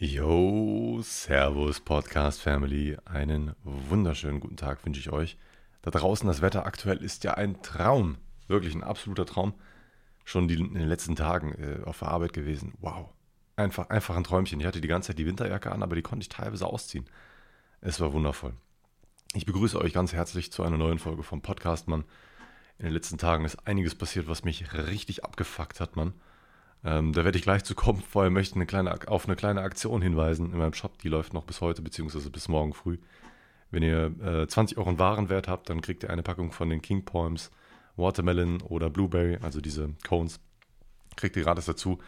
[0.00, 2.96] Yo, Servus Podcast Family.
[3.04, 5.36] Einen wunderschönen guten Tag wünsche ich euch.
[5.82, 8.18] Da draußen das Wetter aktuell ist ja ein Traum.
[8.46, 9.54] Wirklich ein absoluter Traum.
[10.24, 12.74] Schon die, in den letzten Tagen äh, auf der Arbeit gewesen.
[12.78, 13.08] Wow.
[13.56, 14.60] Einfach, einfach ein Träumchen.
[14.60, 17.06] Ich hatte die ganze Zeit die Winterjacke an, aber die konnte ich teilweise ausziehen.
[17.80, 18.54] Es war wundervoll.
[19.34, 22.04] Ich begrüße euch ganz herzlich zu einer neuen Folge vom Podcast, Mann.
[22.78, 26.12] In den letzten Tagen ist einiges passiert, was mich richtig abgefuckt hat, Mann.
[26.84, 28.02] Ähm, da werde ich gleich zu kommen.
[28.08, 30.98] Vorher möchte ich eine kleine, auf eine kleine Aktion hinweisen in meinem Shop.
[30.98, 32.98] Die läuft noch bis heute, beziehungsweise bis morgen früh.
[33.70, 37.04] Wenn ihr äh, 20 Euro Warenwert habt, dann kriegt ihr eine Packung von den King
[37.04, 37.50] Poems,
[37.96, 40.40] Watermelon oder Blueberry, also diese Cones.
[41.16, 41.98] Kriegt ihr gratis dazu.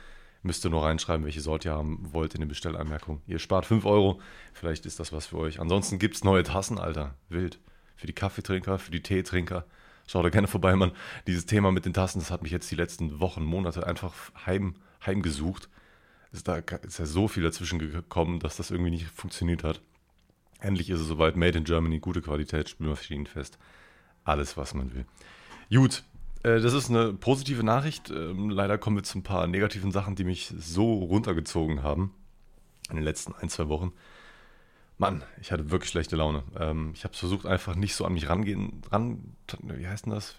[0.42, 3.20] Müsst ihr nur reinschreiben, welche Sorte ihr haben wollt in den Bestellanmerkungen.
[3.26, 4.20] Ihr spart 5 Euro.
[4.54, 5.60] Vielleicht ist das was für euch.
[5.60, 7.14] Ansonsten gibt es neue Tassen, Alter.
[7.28, 7.58] Wild.
[7.94, 9.66] Für die Kaffeetrinker, für die Teetrinker.
[10.10, 10.90] Schaut da gerne vorbei, Mann.
[11.28, 14.12] Dieses Thema mit den Tasten, das hat mich jetzt die letzten Wochen, Monate einfach
[14.44, 14.74] heim,
[15.06, 15.68] heimgesucht.
[16.32, 19.80] Ist da ist ja so viel dazwischen gekommen, dass das irgendwie nicht funktioniert hat.
[20.58, 21.36] Endlich ist es soweit.
[21.36, 23.56] Made in Germany, gute Qualität, Spülmaschinenfest.
[24.24, 25.06] Alles, was man will.
[25.72, 26.02] Gut,
[26.42, 28.10] äh, das ist eine positive Nachricht.
[28.10, 32.12] Ähm, leider kommen wir zu ein paar negativen Sachen, die mich so runtergezogen haben
[32.88, 33.92] in den letzten ein, zwei Wochen.
[35.00, 36.44] Mann, ich hatte wirklich schlechte Laune.
[36.58, 40.36] Ähm, ich habe versucht, einfach nicht so an mich rangehen, ran, wie heißt denn das?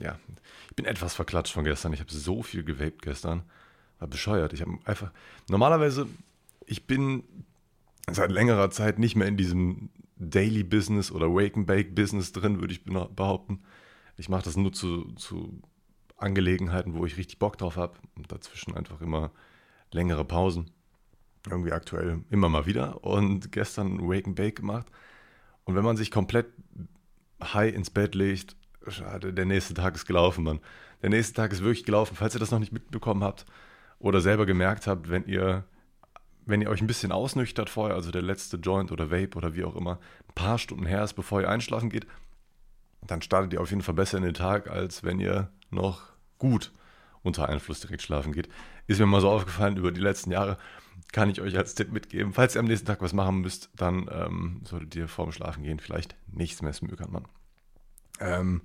[0.00, 0.18] Ja,
[0.70, 1.92] ich bin etwas verklatscht von gestern.
[1.92, 3.42] Ich habe so viel gewaped gestern.
[3.98, 4.54] War bescheuert.
[4.54, 5.12] Ich habe einfach,
[5.50, 6.06] normalerweise,
[6.64, 7.24] ich bin
[8.10, 12.58] seit längerer Zeit nicht mehr in diesem Daily Business oder Wake and Bake Business drin,
[12.58, 13.60] würde ich behaupten.
[14.16, 15.60] Ich mache das nur zu, zu
[16.16, 19.30] Angelegenheiten, wo ich richtig Bock drauf habe und dazwischen einfach immer
[19.92, 20.70] längere Pausen
[21.48, 24.86] irgendwie aktuell immer mal wieder und gestern Wake and Bake gemacht.
[25.64, 26.46] Und wenn man sich komplett
[27.42, 28.56] high ins Bett legt,
[28.88, 30.60] schade, der nächste Tag ist gelaufen, Mann.
[31.02, 32.16] Der nächste Tag ist wirklich gelaufen.
[32.16, 33.46] Falls ihr das noch nicht mitbekommen habt
[33.98, 35.64] oder selber gemerkt habt, wenn ihr,
[36.44, 39.64] wenn ihr euch ein bisschen ausnüchtert vorher, also der letzte Joint oder Vape oder wie
[39.64, 42.06] auch immer, ein paar Stunden her ist, bevor ihr einschlafen geht,
[43.06, 46.02] dann startet ihr auf jeden Fall besser in den Tag, als wenn ihr noch
[46.38, 46.72] gut
[47.22, 48.48] unter Einfluss direkt schlafen geht.
[48.86, 50.58] Ist mir mal so aufgefallen über die letzten Jahre
[51.12, 52.32] kann ich euch als Tipp mitgeben.
[52.32, 55.80] Falls ihr am nächsten Tag was machen müsst, dann ähm, solltet ihr vorm Schlafen gehen
[55.80, 57.24] vielleicht nichts mehr smökern, Mann.
[58.20, 58.62] Ähm,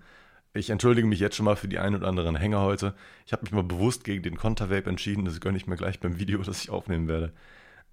[0.53, 2.95] ich entschuldige mich jetzt schon mal für die ein oder anderen Hänger heute.
[3.25, 5.25] Ich habe mich mal bewusst gegen den Contervape entschieden.
[5.25, 7.33] Das gönne ich mir gleich beim Video, das ich aufnehmen werde.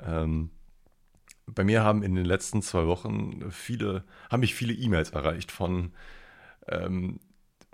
[0.01, 0.51] Ähm,
[1.47, 5.93] bei mir haben in den letzten zwei Wochen viele, haben mich viele E-Mails erreicht von
[6.69, 7.19] ähm,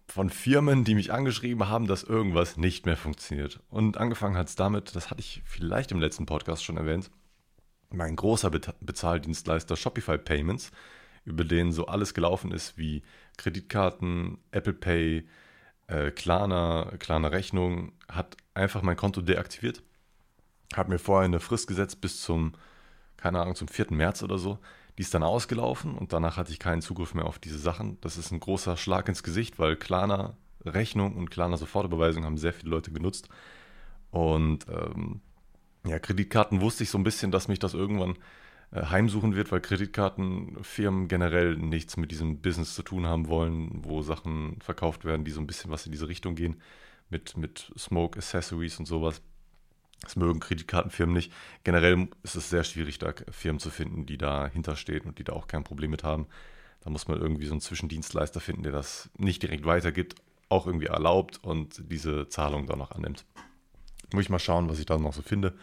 [0.08, 3.60] von Firmen, die mich angeschrieben haben, dass irgendwas nicht mehr funktioniert.
[3.69, 7.10] Und angefangen hat es damit, das hatte ich vielleicht im letzten Podcast schon erwähnt,
[7.91, 10.72] mein großer Be Bezahldienstleister Shopify Payments,
[11.24, 13.02] über den so alles gelaufen ist wie
[13.36, 15.28] Kreditkarten, Apple Pay,
[15.88, 19.82] äh, Klarna, Klarna Rechnung, hat einfach mein Konto deaktiviert.
[20.74, 22.54] Hat mir vorher eine Frist gesetzt bis zum,
[23.16, 23.86] keine Ahnung, zum 4.
[23.91, 24.58] März oder so.
[24.98, 27.98] Die ist dann ausgelaufen und danach hatte ich keinen Zugriff mehr auf diese Sachen.
[28.00, 32.53] Das ist ein großer Schlag ins Gesicht, weil Klarna Rechnung und Klarna Sofortüberweisung haben sehr
[32.53, 33.28] viele Leute genutzt.
[34.10, 35.20] Und ähm,
[35.86, 38.16] ja, Kreditkarten wusste ich so ein bisschen, dass mich das irgendwann
[38.72, 44.03] äh, heimsuchen wird, weil Kreditkartenfirmen generell nichts mit diesem Business zu tun haben wollen, wo
[44.03, 46.60] Sachen verkauft werden, die so ein bisschen was in diese Richtung gehen,
[47.09, 49.22] mit, mit Smoke Accessories und sowas.
[50.03, 51.32] Das mögen Kreditkartenfirmen nicht.
[51.64, 55.32] Generell ist es sehr schwierig, da Firmen zu finden, die dahinter stehen und die da
[55.32, 56.26] auch kein Problem mit haben.
[56.81, 60.14] Da muss man irgendwie so einen Zwischendienstleister finden, der das nicht direkt weitergibt,
[60.48, 63.25] auch irgendwie erlaubt und diese Zahlung dann noch annimmt.
[64.12, 65.54] Muss ich mal schauen, was ich da noch so finde.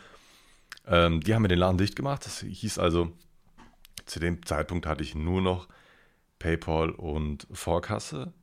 [0.85, 2.25] Ähm, die haben mir den Laden dicht gemacht.
[2.25, 3.11] Das hieß also,
[4.05, 5.67] zu dem Zeitpunkt hatte ich nur noch
[6.37, 8.33] PayPal und Vorkasse.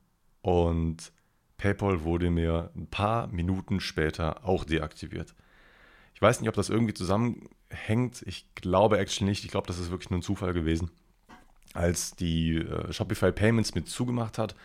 [0.41, 1.13] Und
[1.57, 5.33] PayPal wurde mir ein paar Minuten später auch deaktiviert.
[6.23, 8.23] Weiß nicht, ob das irgendwie zusammenhängt.
[8.25, 9.43] Ich glaube actually nicht.
[9.43, 10.89] Ich glaube, das ist wirklich nur ein Zufall gewesen.
[11.73, 14.55] Als die äh, Shopify Payments mit zugemacht hat,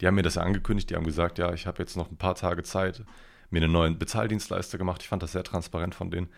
[0.00, 0.90] die haben mir das ja angekündigt.
[0.90, 3.04] Die haben gesagt, ja, ich habe jetzt noch ein paar Tage Zeit,
[3.50, 5.02] mir einen neuen Bezahldienstleister gemacht.
[5.02, 6.30] Ich fand das sehr transparent von denen.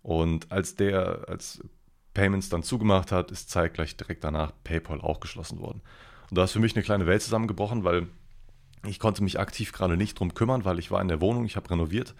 [0.00, 1.60] Und als der, als
[2.14, 5.82] Payments dann zugemacht hat, ist zeitgleich direkt danach PayPal auch geschlossen worden.
[6.30, 8.06] Und da ist für mich eine kleine Welt zusammengebrochen, weil
[8.86, 11.56] ich konnte mich aktiv gerade nicht drum kümmern, weil ich war in der Wohnung, ich
[11.56, 12.14] habe renoviert.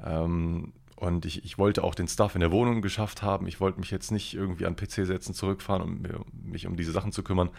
[0.00, 3.46] Ähm, und ich, ich wollte auch den Stuff in der Wohnung geschafft haben.
[3.46, 6.92] Ich wollte mich jetzt nicht irgendwie an PC setzen, zurückfahren und um mich um diese
[6.92, 7.50] Sachen zu kümmern.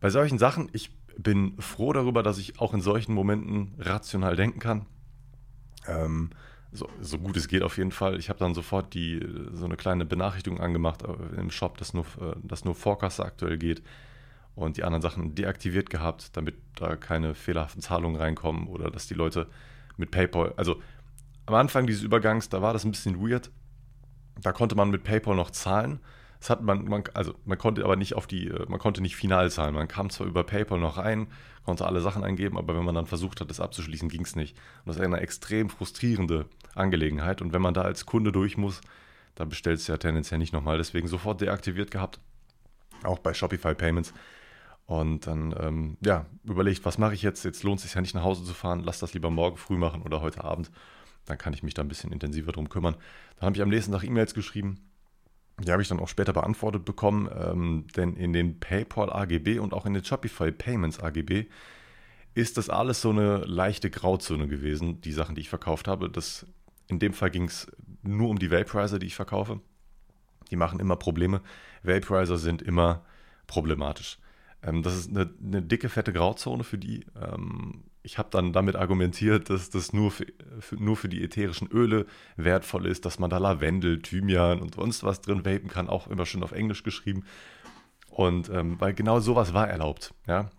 [0.00, 4.58] Bei solchen Sachen, ich bin froh darüber, dass ich auch in solchen Momenten rational denken
[4.58, 4.86] kann.
[5.86, 6.30] Ähm,
[6.72, 8.18] so, so, gut es geht auf jeden Fall.
[8.18, 12.04] Ich habe dann sofort die, so eine kleine Benachrichtigung angemacht äh, im Shop, dass nur,
[12.20, 13.82] äh, dass nur Forecast aktuell geht
[14.56, 19.14] und die anderen Sachen deaktiviert gehabt, damit da keine fehlerhaften Zahlungen reinkommen oder dass die
[19.14, 19.46] Leute
[19.96, 20.80] mit PayPal, also
[21.46, 23.50] am Anfang dieses Übergangs, da war das ein bisschen weird.
[24.40, 26.00] Da konnte man mit PayPal noch zahlen.
[26.40, 29.16] Das hat man, man, also man konnte aber nicht auf die, äh, man konnte nicht
[29.16, 29.74] final zahlen.
[29.74, 31.28] Man kam zwar über PayPal noch rein,
[31.64, 34.56] konnte alle Sachen eingeben, aber wenn man dann versucht hat, das abzuschließen, ging es nicht.
[34.56, 37.40] Und das ist eine extrem frustrierende Angelegenheit.
[37.40, 38.80] Und wenn man da als Kunde durch muss,
[39.36, 40.76] da bestellt es ja tendenziell nicht nochmal.
[40.76, 42.20] Deswegen sofort deaktiviert gehabt.
[43.04, 44.12] Auch bei Shopify Payments.
[44.86, 47.44] Und dann, ähm, ja, überlegt, was mache ich jetzt?
[47.44, 48.82] Jetzt lohnt es sich ja nicht nach Hause zu fahren.
[48.84, 50.70] Lass das lieber morgen früh machen oder heute Abend.
[51.26, 52.96] Dann kann ich mich da ein bisschen intensiver drum kümmern.
[53.36, 54.80] Dann habe ich am nächsten Tag E-Mails geschrieben.
[55.62, 59.72] Die habe ich dann auch später beantwortet bekommen, ähm, denn in den PayPal AGB und
[59.72, 61.46] auch in den Shopify Payments AGB
[62.34, 66.10] ist das alles so eine leichte Grauzone gewesen, die Sachen, die ich verkauft habe.
[66.10, 66.46] Das,
[66.88, 67.70] in dem Fall ging es
[68.02, 69.60] nur um die Vaporizer, die ich verkaufe.
[70.50, 71.40] Die machen immer Probleme.
[71.84, 73.04] Vaporizer sind immer
[73.46, 74.18] problematisch.
[74.62, 77.06] Ähm, das ist eine, eine, dicke, fette Grauzone für die.
[77.20, 80.26] Ähm, ich habe dann damit argumentiert, dass das nur für,
[80.76, 82.06] nur für die ätherischen Öle
[82.36, 86.26] wertvoll ist, dass man da Lavendel, Thymian und sonst was drin vapen kann, auch immer
[86.26, 87.24] schön auf Englisch geschrieben.
[88.10, 90.50] Und ähm, weil genau sowas war erlaubt, ja.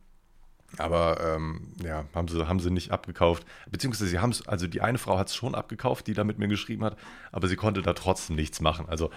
[0.77, 3.45] Aber ähm, ja, haben sie, haben sie nicht abgekauft.
[3.69, 6.39] Beziehungsweise sie haben es, also die eine Frau hat es schon abgekauft, die da mit
[6.39, 6.97] mir geschrieben hat,
[7.31, 8.89] aber sie konnte da trotzdem nichts machen.
[8.89, 9.11] Also,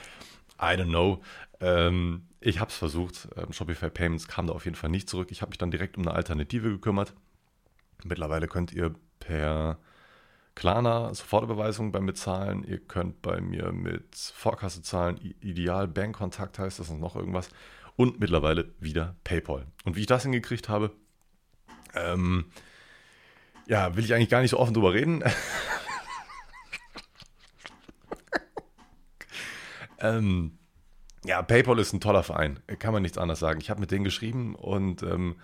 [0.60, 1.22] I don't know.
[1.60, 3.28] Ähm, ich habe es versucht.
[3.36, 5.28] Ähm, Shopify Payments kam da auf jeden Fall nicht zurück.
[5.30, 7.14] Ich habe mich dann direkt um eine Alternative gekümmert.
[8.04, 9.78] Mittlerweile könnt ihr per
[10.54, 12.64] Klarna Sofortüberweisung bei mir zahlen.
[12.64, 15.16] Ihr könnt bei mir mit Vorkasse zahlen.
[15.40, 17.48] Ideal Bankkontakt heißt das und noch irgendwas.
[17.96, 19.66] Und mittlerweile wieder PayPal.
[19.84, 20.92] Und wie ich das hingekriegt habe,
[21.94, 22.46] ähm,
[23.66, 25.22] ja, will ich eigentlich gar nicht so offen drüber reden.
[30.00, 30.58] ähm,
[31.24, 33.60] ja, PayPal ist ein toller Verein, kann man nichts anderes sagen.
[33.60, 35.36] Ich habe mit denen geschrieben und ähm,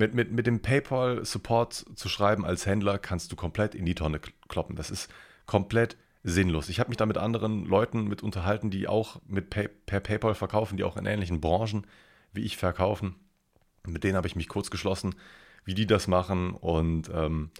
[0.00, 4.18] mit, mit, mit dem PayPal-Support zu schreiben als Händler kannst du komplett in die Tonne
[4.48, 4.74] kloppen.
[4.74, 5.08] Das ist
[5.46, 6.68] komplett sinnlos.
[6.68, 10.34] Ich habe mich da mit anderen Leuten mit unterhalten, die auch mit Pay per PayPal
[10.34, 11.86] verkaufen, die auch in ähnlichen Branchen
[12.32, 13.16] wie ich verkaufen.
[13.86, 15.14] Mit denen habe ich mich kurz geschlossen,
[15.64, 17.50] wie die das machen und ähm,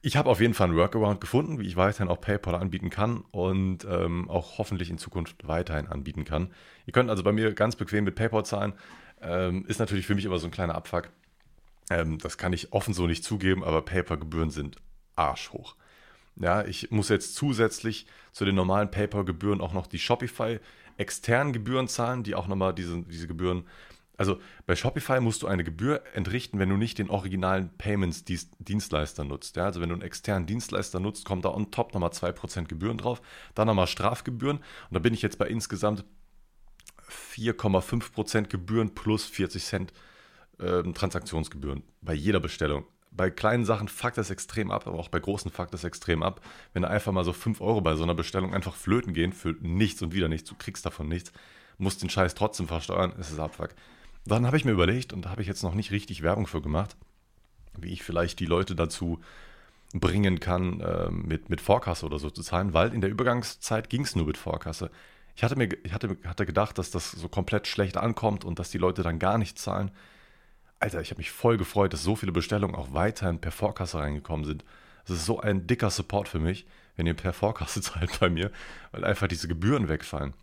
[0.00, 3.24] ich habe auf jeden Fall einen Workaround gefunden, wie ich weiterhin auch PayPal anbieten kann
[3.30, 6.52] und ähm, auch hoffentlich in Zukunft weiterhin anbieten kann.
[6.84, 8.74] Ihr könnt also bei mir ganz bequem mit PayPal zahlen.
[9.22, 11.08] Ähm, ist natürlich für mich immer so ein kleiner Abfuck.
[11.90, 14.76] Ähm, das kann ich offen so nicht zugeben, aber PayPal-Gebühren sind
[15.16, 15.76] arschhoch.
[16.36, 20.58] Ja, ich muss jetzt zusätzlich zu den normalen PayPal-Gebühren auch noch die Shopify
[20.96, 23.64] externen Gebühren zahlen, die auch nochmal diese, diese Gebühren
[24.16, 29.56] also bei Shopify musst du eine Gebühr entrichten, wenn du nicht den originalen Payments-Dienstleister nutzt.
[29.56, 32.98] Ja, also wenn du einen externen Dienstleister nutzt, kommt da on top nochmal 2% Gebühren
[32.98, 33.20] drauf,
[33.54, 36.04] dann nochmal Strafgebühren und da bin ich jetzt bei insgesamt
[37.34, 39.92] 4,5% Gebühren plus 40 Cent
[40.58, 42.84] äh, Transaktionsgebühren bei jeder Bestellung.
[43.10, 46.40] Bei kleinen Sachen fuckt das extrem ab, aber auch bei großen fuckt das extrem ab.
[46.72, 49.54] Wenn da einfach mal so 5 Euro bei so einer Bestellung einfach flöten gehen für
[49.60, 51.32] nichts und wieder nichts, du kriegst davon nichts,
[51.78, 53.70] musst den Scheiß trotzdem versteuern, ist es Abfuck.
[54.26, 56.62] Dann habe ich mir überlegt, und da habe ich jetzt noch nicht richtig Werbung für
[56.62, 56.96] gemacht,
[57.78, 59.20] wie ich vielleicht die Leute dazu
[59.92, 64.02] bringen kann, äh, mit, mit Vorkasse oder so zu zahlen, weil in der Übergangszeit ging
[64.02, 64.90] es nur mit Vorkasse.
[65.36, 68.70] Ich hatte mir ich hatte, hatte gedacht, dass das so komplett schlecht ankommt und dass
[68.70, 69.90] die Leute dann gar nicht zahlen.
[70.84, 74.44] Alter, ich habe mich voll gefreut, dass so viele Bestellungen auch weiterhin per Vorkasse reingekommen
[74.44, 74.66] sind.
[75.06, 76.66] Das ist so ein dicker Support für mich,
[76.96, 78.50] wenn ihr per Vorkasse zahlt bei mir,
[78.92, 80.34] weil einfach diese Gebühren wegfallen.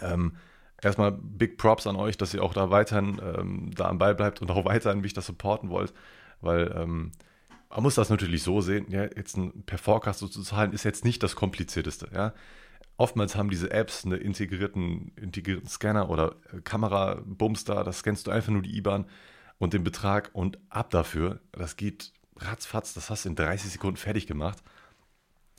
[0.00, 0.36] Ähm,
[0.80, 4.40] erstmal Big Props an euch, dass ihr auch da weiterhin ähm, da am Ball bleibt
[4.40, 5.92] und auch weiterhin mich das supporten wollt,
[6.40, 7.10] weil ähm,
[7.68, 10.84] man muss das natürlich so sehen, ja, jetzt ein per Forecast so zu zahlen, ist
[10.84, 12.34] jetzt nicht das komplizierteste, ja.
[12.98, 18.30] Oftmals haben diese Apps einen integrierten, integrierten Scanner oder äh, Kamera-Bums da, das scannst du
[18.30, 19.06] einfach nur die IBAN
[19.58, 21.40] und den Betrag und ab dafür.
[21.52, 24.62] Das geht ratzfatz, das hast du in 30 Sekunden fertig gemacht.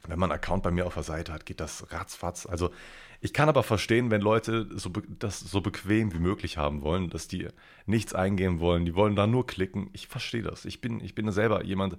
[0.08, 2.46] Wenn man einen Account bei mir auf der Seite hat, geht das ratzfatz.
[2.46, 2.72] Also
[3.20, 4.90] ich kann aber verstehen, wenn Leute so
[5.20, 7.48] das so bequem wie möglich haben wollen, dass die
[7.86, 9.90] nichts eingeben wollen, die wollen da nur klicken.
[9.94, 10.66] Ich verstehe das.
[10.66, 11.98] Ich bin, ich bin selber jemand,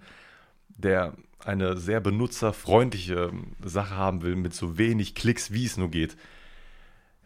[0.69, 3.33] der eine sehr benutzerfreundliche
[3.65, 6.17] Sache haben will, mit so wenig Klicks, wie es nur geht.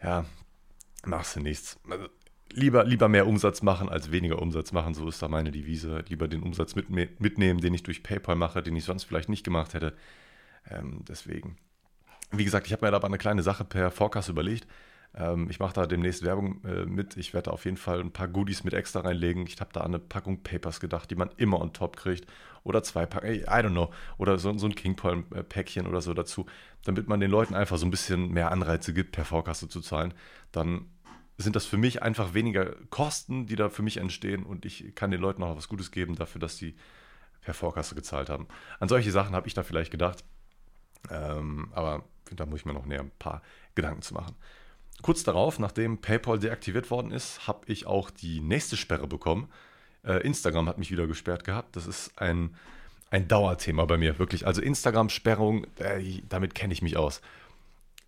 [0.01, 0.25] Ja,
[1.05, 1.79] machst du nichts.
[2.55, 6.03] Lieber, lieber mehr Umsatz machen als weniger Umsatz machen, so ist da meine Devise.
[6.07, 9.43] Lieber den Umsatz mit, mitnehmen, den ich durch PayPal mache, den ich sonst vielleicht nicht
[9.43, 9.93] gemacht hätte.
[10.69, 11.57] Ähm, deswegen.
[12.31, 14.67] Wie gesagt, ich habe mir da aber eine kleine Sache per Forecast überlegt.
[15.15, 17.17] Ähm, ich mache da demnächst Werbung äh, mit.
[17.17, 19.45] Ich werde auf jeden Fall ein paar Goodies mit extra reinlegen.
[19.47, 22.25] Ich habe da an eine Packung Papers gedacht, die man immer on top kriegt.
[22.63, 23.91] Oder zwei Packungen, I don't know.
[24.17, 24.95] Oder so, so ein King
[25.49, 26.45] Päckchen oder so dazu.
[26.83, 30.13] Damit man den Leuten einfach so ein bisschen mehr Anreize gibt, per Vorkasse zu zahlen.
[30.51, 30.85] Dann
[31.37, 34.43] sind das für mich einfach weniger Kosten, die da für mich entstehen.
[34.43, 36.75] Und ich kann den Leuten noch was Gutes geben dafür, dass sie
[37.41, 38.47] per Vorkasse gezahlt haben.
[38.79, 40.23] An solche Sachen habe ich da vielleicht gedacht.
[41.09, 43.41] Ähm, aber da muss ich mir noch näher ein paar
[43.75, 44.35] Gedanken zu machen.
[45.01, 49.49] Kurz darauf, nachdem PayPal deaktiviert worden ist, habe ich auch die nächste Sperre bekommen.
[50.03, 51.75] Äh, Instagram hat mich wieder gesperrt gehabt.
[51.75, 52.55] Das ist ein,
[53.09, 54.47] ein Dauerthema bei mir, wirklich.
[54.47, 57.21] Also Instagram-Sperrung, äh, damit kenne ich mich aus.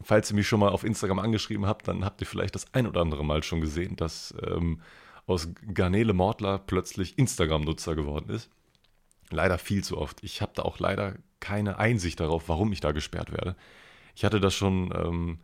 [0.06, 2.86] Falls ihr mich schon mal auf Instagram angeschrieben habt, dann habt ihr vielleicht das ein
[2.86, 4.80] oder andere Mal schon gesehen, dass ähm,
[5.26, 8.52] aus Garnele Mordler plötzlich Instagram-Nutzer geworden ist.
[9.32, 10.24] Leider viel zu oft.
[10.24, 13.56] Ich habe da auch leider keine Einsicht darauf, warum ich da gesperrt werde.
[14.16, 15.40] Ich hatte das schon ähm,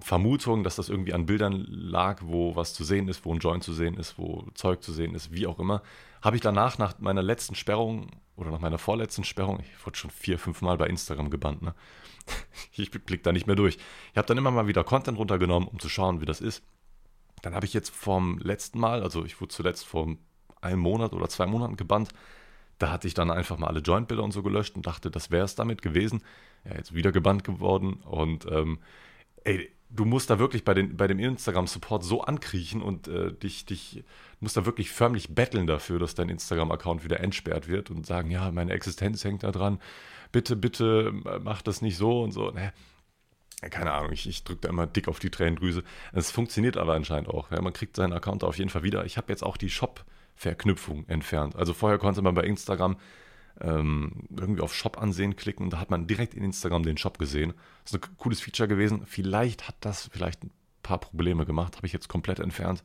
[0.00, 3.62] Vermutung, dass das irgendwie an Bildern lag, wo was zu sehen ist, wo ein Joint
[3.62, 5.82] zu sehen ist, wo Zeug zu sehen ist, wie auch immer.
[6.22, 10.10] Habe ich danach, nach meiner letzten Sperrung oder nach meiner vorletzten Sperrung, ich wurde schon
[10.10, 11.74] vier, fünf Mal bei Instagram gebannt, ne?
[12.72, 13.78] Ich blick da nicht mehr durch.
[14.12, 16.62] Ich habe dann immer mal wieder Content runtergenommen, um zu schauen, wie das ist.
[17.42, 20.16] Dann habe ich jetzt vom letzten Mal, also ich wurde zuletzt vor
[20.60, 22.10] einem Monat oder zwei Monaten gebannt,
[22.78, 25.44] da hatte ich dann einfach mal alle Joint-Bilder und so gelöscht und dachte, das wäre
[25.44, 26.22] es damit gewesen.
[26.64, 28.80] Ja, jetzt wieder gebannt geworden und ähm,
[29.44, 33.66] ey, du musst da wirklich bei, den, bei dem Instagram-Support so ankriechen und äh, dich,
[33.66, 34.04] dich,
[34.40, 38.50] musst da wirklich förmlich betteln dafür, dass dein Instagram-Account wieder entsperrt wird und sagen, ja,
[38.50, 39.80] meine Existenz hängt da dran,
[40.32, 41.12] bitte, bitte
[41.42, 42.50] mach das nicht so und so.
[42.50, 42.72] Ne?
[43.70, 45.82] Keine Ahnung, ich, ich drücke da immer dick auf die Tränendrüse.
[46.12, 47.50] Es funktioniert aber anscheinend auch.
[47.50, 49.04] Ja, man kriegt seinen Account auf jeden Fall wieder.
[49.06, 51.56] Ich habe jetzt auch die Shop-Verknüpfung entfernt.
[51.56, 52.96] Also vorher konnte man bei Instagram
[53.60, 55.70] ähm, irgendwie auf Shop ansehen klicken.
[55.70, 57.54] Da hat man direkt in Instagram den Shop gesehen.
[57.84, 59.06] Das ist ein cooles Feature gewesen.
[59.06, 60.50] Vielleicht hat das vielleicht ein
[60.82, 61.76] paar Probleme gemacht.
[61.76, 62.82] Habe ich jetzt komplett entfernt.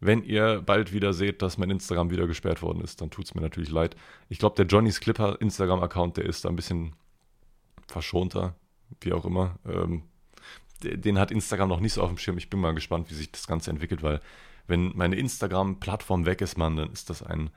[0.00, 3.34] Wenn ihr bald wieder seht, dass mein Instagram wieder gesperrt worden ist, dann tut es
[3.34, 3.94] mir natürlich leid.
[4.28, 6.96] Ich glaube, der Johnny's Clipper Instagram-Account, der ist da ein bisschen
[7.86, 8.56] verschonter,
[9.00, 9.60] wie auch immer.
[9.64, 10.02] Ähm,
[10.82, 12.36] den hat Instagram noch nicht so auf dem Schirm.
[12.36, 14.20] Ich bin mal gespannt, wie sich das Ganze entwickelt, weil
[14.66, 17.50] wenn meine Instagram-Plattform weg ist, Mann, dann ist das ein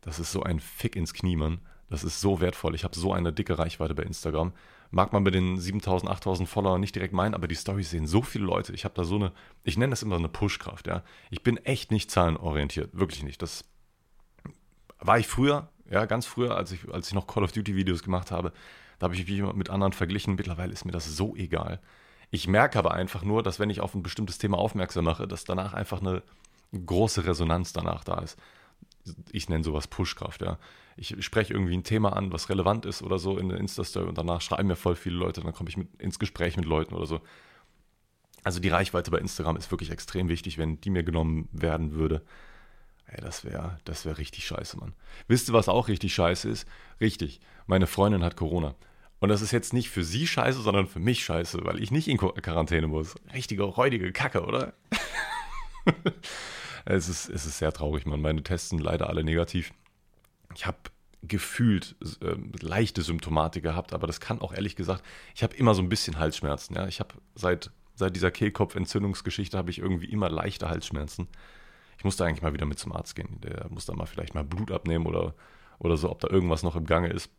[0.00, 1.60] das ist so ein Fick ins Knie, Mann.
[1.90, 2.74] Das ist so wertvoll.
[2.74, 4.52] Ich habe so eine dicke Reichweite bei Instagram.
[4.90, 8.22] Mag man mit den 7000, 8000 Followern nicht direkt meinen, aber die Stories sehen so
[8.22, 8.72] viele Leute.
[8.72, 9.32] Ich habe da so eine,
[9.64, 11.02] ich nenne das immer eine Pushkraft, ja.
[11.30, 13.42] Ich bin echt nicht zahlenorientiert, wirklich nicht.
[13.42, 13.64] Das
[14.98, 18.02] war ich früher, ja, ganz früher, als ich, als ich noch Call of Duty Videos
[18.02, 18.52] gemacht habe.
[18.98, 20.34] Da habe ich mich mit anderen verglichen.
[20.34, 21.80] Mittlerweile ist mir das so egal.
[22.30, 25.44] Ich merke aber einfach nur, dass wenn ich auf ein bestimmtes Thema aufmerksam mache, dass
[25.44, 26.22] danach einfach eine
[26.72, 28.38] große Resonanz danach da ist
[29.32, 30.58] ich nenne sowas Pushkraft, ja.
[30.96, 34.18] Ich spreche irgendwie ein Thema an, was relevant ist oder so in der Insta-Story und
[34.18, 37.06] danach schreiben mir voll viele Leute, dann komme ich mit, ins Gespräch mit Leuten oder
[37.06, 37.20] so.
[38.42, 42.22] Also die Reichweite bei Instagram ist wirklich extrem wichtig, wenn die mir genommen werden würde.
[43.06, 44.94] Ey, das wäre das wär richtig scheiße, Mann.
[45.28, 46.66] Wisst ihr, was auch richtig scheiße ist?
[47.00, 48.74] Richtig, meine Freundin hat Corona.
[49.20, 52.06] Und das ist jetzt nicht für sie scheiße, sondern für mich scheiße, weil ich nicht
[52.08, 53.16] in Quarantäne muss.
[53.34, 54.74] Richtige, räudige Kacke, oder?
[56.84, 58.20] Es ist, es ist sehr traurig, man.
[58.20, 59.72] Meine Tests sind leider alle negativ.
[60.54, 60.78] Ich habe
[61.22, 65.04] gefühlt äh, leichte Symptomatik gehabt, aber das kann auch ehrlich gesagt,
[65.34, 66.76] ich habe immer so ein bisschen Halsschmerzen.
[66.76, 66.86] Ja?
[66.86, 71.28] Ich habe seit, seit dieser Kehlkopfentzündungsgeschichte habe ich irgendwie immer leichte Halsschmerzen.
[71.98, 73.40] Ich musste eigentlich mal wieder mit zum Arzt gehen.
[73.40, 75.34] Der muss da mal vielleicht mal Blut abnehmen oder,
[75.80, 77.30] oder so, ob da irgendwas noch im Gange ist.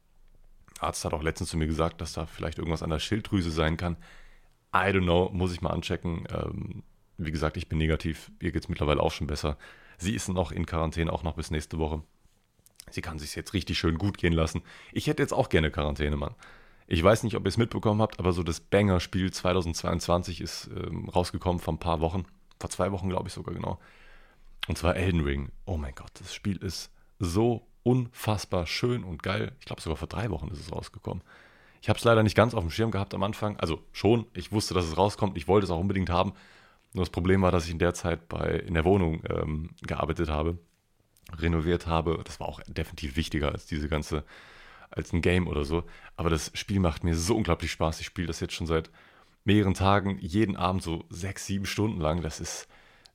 [0.75, 3.51] Der Arzt hat auch letztens zu mir gesagt, dass da vielleicht irgendwas an der Schilddrüse
[3.51, 3.95] sein kann.
[4.73, 6.27] I don't know, muss ich mal anchecken.
[6.29, 6.83] Ähm,
[7.19, 8.31] wie gesagt, ich bin negativ.
[8.41, 9.57] Ihr geht es mittlerweile auch schon besser.
[9.97, 12.01] Sie ist noch in Quarantäne, auch noch bis nächste Woche.
[12.89, 14.61] Sie kann sich jetzt richtig schön gut gehen lassen.
[14.91, 16.33] Ich hätte jetzt auch gerne Quarantäne, Mann.
[16.87, 21.07] Ich weiß nicht, ob ihr es mitbekommen habt, aber so das Banger-Spiel 2022 ist ähm,
[21.09, 22.25] rausgekommen vor ein paar Wochen.
[22.59, 23.79] Vor zwei Wochen, glaube ich sogar genau.
[24.67, 25.49] Und zwar Elden Ring.
[25.65, 29.51] Oh mein Gott, das Spiel ist so unfassbar schön und geil.
[29.59, 31.23] Ich glaube, sogar vor drei Wochen ist es rausgekommen.
[31.81, 33.57] Ich habe es leider nicht ganz auf dem Schirm gehabt am Anfang.
[33.57, 35.37] Also schon, ich wusste, dass es rauskommt.
[35.37, 36.33] Ich wollte es auch unbedingt haben.
[36.93, 40.29] Nur das Problem war, dass ich in der Zeit bei, in der Wohnung ähm, gearbeitet
[40.29, 40.57] habe,
[41.37, 42.21] renoviert habe.
[42.23, 44.23] Das war auch definitiv wichtiger als diese ganze,
[44.89, 45.83] als ein Game oder so.
[46.15, 47.99] Aber das Spiel macht mir so unglaublich Spaß.
[47.99, 48.89] Ich spiele das jetzt schon seit
[49.45, 52.21] mehreren Tagen, jeden Abend so sechs, sieben Stunden lang.
[52.21, 52.67] Das ist,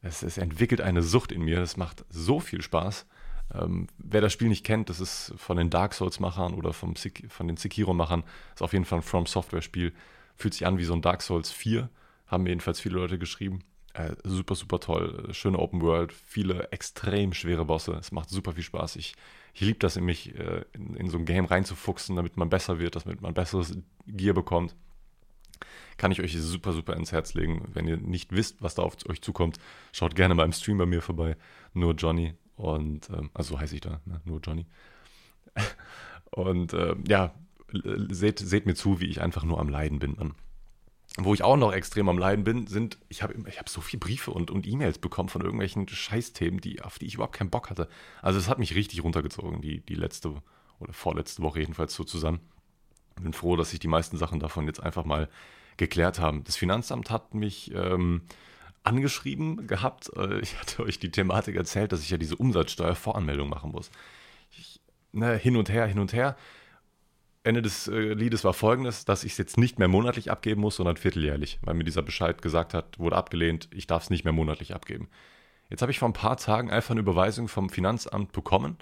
[0.03, 1.59] es, es entwickelt eine Sucht in mir.
[1.59, 3.07] Das macht so viel Spaß.
[3.53, 7.49] Ähm, wer das Spiel nicht kennt, das ist von den Dark Souls-Machern oder vom, von
[7.49, 8.23] den Sekiro-Machern,
[8.55, 9.93] ist auf jeden Fall ein From Software-Spiel.
[10.37, 11.89] Fühlt sich an wie so ein Dark Souls 4
[12.35, 13.61] haben jedenfalls viele Leute geschrieben.
[13.95, 15.29] Äh, super, super toll.
[15.33, 17.93] Schöne Open World, viele extrem schwere Bosse.
[17.93, 18.97] Es macht super viel Spaß.
[18.97, 19.15] Ich,
[19.55, 22.81] ich liebe das in mich, äh, in, in, so ein Game reinzufuchsen, damit man besser
[22.81, 24.75] wird, damit man besseres Gear bekommt.
[25.97, 27.69] Kann ich euch super, super ins Herz legen.
[27.73, 29.59] Wenn ihr nicht wisst, was da auf euch zukommt,
[29.93, 31.37] schaut gerne mal im Stream bei mir vorbei.
[31.73, 32.35] Nur Johnny.
[32.57, 34.21] Und, ähm, also so heiße ich da, ne?
[34.25, 34.67] nur Johnny.
[36.33, 37.33] Und äh, ja,
[38.11, 40.17] seht, seht mir zu, wie ich einfach nur am Leiden bin.
[40.17, 40.35] Mann.
[41.17, 44.01] Wo ich auch noch extrem am Leiden bin, sind, ich habe ich hab so viele
[44.01, 47.71] Briefe und, und E-Mails bekommen von irgendwelchen Scheißthemen, die, auf die ich überhaupt keinen Bock
[47.71, 47.89] hatte.
[48.21, 50.43] Also es hat mich richtig runtergezogen, die, die letzte
[50.81, 52.41] oder vorletzte Woche jedenfalls so zusammen.
[53.21, 55.29] Bin froh, dass sich die meisten Sachen davon jetzt einfach mal
[55.77, 56.43] geklärt haben.
[56.45, 58.23] Das Finanzamt hat mich ähm,
[58.83, 60.11] angeschrieben gehabt.
[60.17, 63.91] Äh, ich hatte euch die Thematik erzählt, dass ich ja diese Umsatzsteuervoranmeldung machen muss.
[64.51, 64.81] Ich,
[65.13, 66.37] ne, hin und her, hin und her.
[67.45, 70.77] Ende des äh, Liedes war folgendes, dass ich es jetzt nicht mehr monatlich abgeben muss,
[70.77, 74.33] sondern vierteljährlich, weil mir dieser Bescheid gesagt hat, wurde abgelehnt, ich darf es nicht mehr
[74.33, 75.09] monatlich abgeben.
[75.69, 78.79] Jetzt habe ich vor ein paar Tagen einfach eine Überweisung vom Finanzamt bekommen,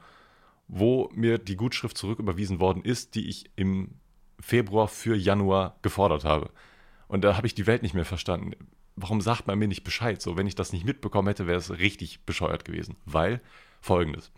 [0.69, 3.97] wo mir die Gutschrift zurücküberwiesen worden ist, die ich im
[4.40, 6.50] Februar für Januar gefordert habe.
[7.09, 8.52] Und da habe ich die Welt nicht mehr verstanden.
[8.95, 10.23] Warum sagt man mir nicht Bescheid?
[10.23, 12.97] So, wenn ich das nicht mitbekommen hätte, wäre es richtig bescheuert gewesen.
[13.07, 13.40] Weil
[13.81, 14.31] folgendes: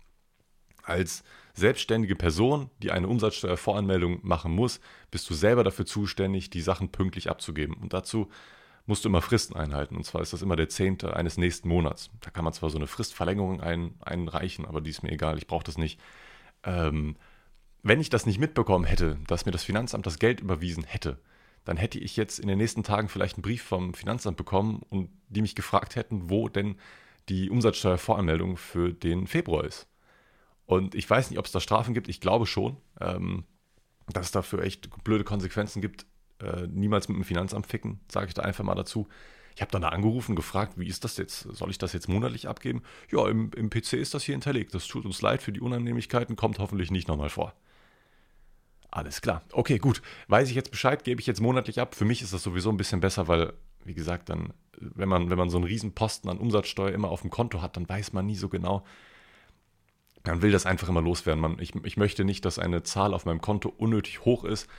[0.83, 1.23] Als
[1.55, 7.29] selbstständige Person, die eine Umsatzsteuervoranmeldung machen muss, bist du selber dafür zuständig, die Sachen pünktlich
[7.29, 7.75] abzugeben.
[7.75, 8.29] Und dazu
[8.85, 9.95] musst du immer Fristen einhalten.
[9.95, 11.05] Und zwar ist das immer der 10.
[11.05, 12.11] eines nächsten Monats.
[12.21, 15.47] Da kann man zwar so eine Fristverlängerung ein, einreichen, aber die ist mir egal, ich
[15.47, 15.99] brauche das nicht.
[16.63, 17.15] Ähm,
[17.83, 21.19] wenn ich das nicht mitbekommen hätte, dass mir das Finanzamt das Geld überwiesen hätte,
[21.63, 25.09] dann hätte ich jetzt in den nächsten Tagen vielleicht einen Brief vom Finanzamt bekommen und
[25.29, 26.75] die mich gefragt hätten, wo denn
[27.29, 29.87] die Umsatzsteuervoranmeldung für den Februar ist.
[30.65, 32.07] Und ich weiß nicht, ob es da Strafen gibt.
[32.07, 33.43] Ich glaube schon, ähm,
[34.07, 36.05] dass es dafür echt blöde Konsequenzen gibt.
[36.39, 39.07] Äh, niemals mit dem Finanzamt ficken, sage ich da einfach mal dazu.
[39.55, 41.39] Ich habe dann da angerufen, gefragt, wie ist das jetzt?
[41.39, 42.83] Soll ich das jetzt monatlich abgeben?
[43.09, 44.73] Ja, im, im PC ist das hier hinterlegt.
[44.73, 47.53] Das tut uns leid für die Unannehmlichkeiten, kommt hoffentlich nicht nochmal vor.
[48.91, 49.43] Alles klar.
[49.51, 50.01] Okay, gut.
[50.27, 51.95] Weiß ich jetzt Bescheid, gebe ich jetzt monatlich ab.
[51.95, 53.53] Für mich ist das sowieso ein bisschen besser, weil,
[53.85, 57.29] wie gesagt, dann, wenn man, wenn man so einen Riesenposten an Umsatzsteuer immer auf dem
[57.29, 58.85] Konto hat, dann weiß man nie so genau,
[60.25, 61.41] man will das einfach immer loswerden.
[61.41, 64.69] Man, ich, ich möchte nicht, dass eine Zahl auf meinem Konto unnötig hoch ist,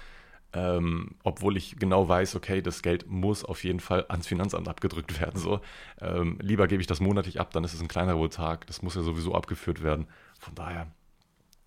[0.53, 5.21] ähm, obwohl ich genau weiß, okay, das Geld muss auf jeden Fall ans Finanzamt abgedrückt
[5.21, 5.39] werden.
[5.39, 5.61] So.
[6.01, 8.67] Ähm, lieber gebe ich das monatlich ab, dann ist es ein kleinerer Betrag.
[8.67, 10.07] Das muss ja sowieso abgeführt werden.
[10.39, 10.87] Von daher,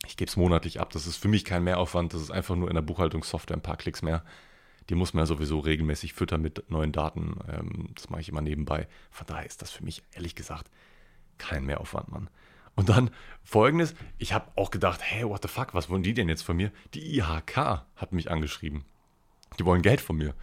[0.05, 0.91] ich gebe es monatlich ab.
[0.91, 2.13] Das ist für mich kein Mehraufwand.
[2.13, 4.23] Das ist einfach nur in der Buchhaltungssoftware ein paar Klicks mehr.
[4.89, 7.37] Die muss man ja sowieso regelmäßig füttern mit neuen Daten.
[7.47, 8.87] Ähm, das mache ich immer nebenbei.
[9.11, 10.69] Von daher ist das für mich ehrlich gesagt
[11.37, 12.29] kein Mehraufwand, Mann.
[12.79, 13.09] Und dann
[13.43, 16.55] folgendes, ich habe auch gedacht, hey, what the fuck, was wollen die denn jetzt von
[16.55, 16.71] mir?
[16.93, 18.85] Die IHK hat mich angeschrieben.
[19.59, 20.33] Die wollen Geld von mir.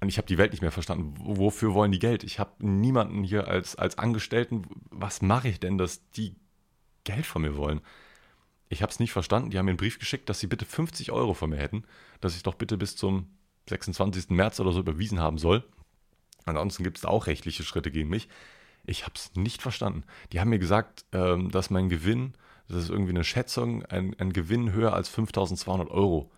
[0.00, 1.12] Und ich habe die Welt nicht mehr verstanden.
[1.18, 2.24] Wofür wollen die Geld?
[2.24, 4.62] Ich habe niemanden hier als, als Angestellten.
[4.88, 6.34] Was mache ich denn, dass die
[7.04, 7.82] Geld von mir wollen?
[8.70, 9.50] Ich habe es nicht verstanden.
[9.50, 11.84] Die haben mir einen Brief geschickt, dass sie bitte 50 Euro von mir hätten,
[12.22, 13.28] dass ich doch bitte bis zum
[13.68, 14.30] 26.
[14.30, 15.62] März oder so überwiesen haben soll.
[16.46, 18.30] Ansonsten gibt es auch rechtliche Schritte gegen mich.
[18.86, 20.04] Ich habe es nicht verstanden.
[20.32, 22.34] Die haben mir gesagt, ähm, dass mein Gewinn,
[22.68, 26.30] das ist irgendwie eine Schätzung, ein, ein Gewinn höher als 5200 Euro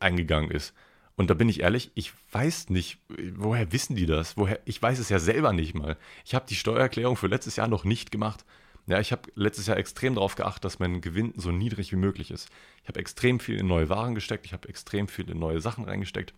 [0.00, 0.74] eingegangen ist.
[1.16, 2.98] Und da bin ich ehrlich, ich weiß nicht,
[3.34, 4.36] woher wissen die das?
[4.36, 4.60] Woher?
[4.64, 5.98] Ich weiß es ja selber nicht mal.
[6.24, 8.44] Ich habe die Steuererklärung für letztes Jahr noch nicht gemacht.
[8.86, 12.30] Ja, ich habe letztes Jahr extrem darauf geachtet, dass mein Gewinn so niedrig wie möglich
[12.30, 12.48] ist.
[12.82, 15.84] Ich habe extrem viel in neue Waren gesteckt, ich habe extrem viel in neue Sachen
[15.84, 16.34] reingesteckt.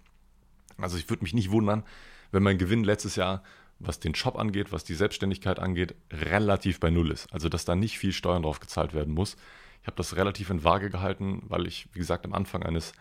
[0.76, 1.84] Also ich würde mich nicht wundern,
[2.32, 3.42] wenn mein Gewinn letztes Jahr
[3.78, 7.32] was den Job angeht, was die Selbstständigkeit angeht, relativ bei Null ist.
[7.32, 9.36] Also dass da nicht viel Steuern drauf gezahlt werden muss.
[9.82, 12.92] Ich habe das relativ in Waage gehalten, weil ich, wie gesagt, am Anfang eines,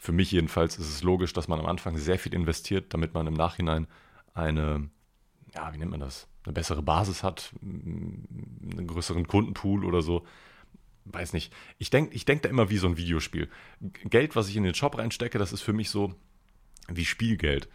[0.00, 3.26] für mich jedenfalls, ist es logisch, dass man am Anfang sehr viel investiert, damit man
[3.26, 3.86] im Nachhinein
[4.32, 4.88] eine,
[5.54, 10.26] ja, wie nennt man das, eine bessere Basis hat, einen größeren Kundenpool oder so.
[11.04, 11.52] Weiß nicht.
[11.78, 13.48] Ich denke ich denk da immer wie so ein Videospiel.
[13.80, 16.14] Geld, was ich in den Shop reinstecke, das ist für mich so
[16.88, 17.68] wie Spielgeld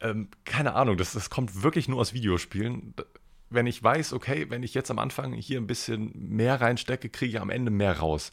[0.00, 2.94] ähm, keine Ahnung, das, das kommt wirklich nur aus Videospielen.
[3.50, 7.36] Wenn ich weiß, okay, wenn ich jetzt am Anfang hier ein bisschen mehr reinstecke, kriege
[7.36, 8.30] ich am Ende mehr raus.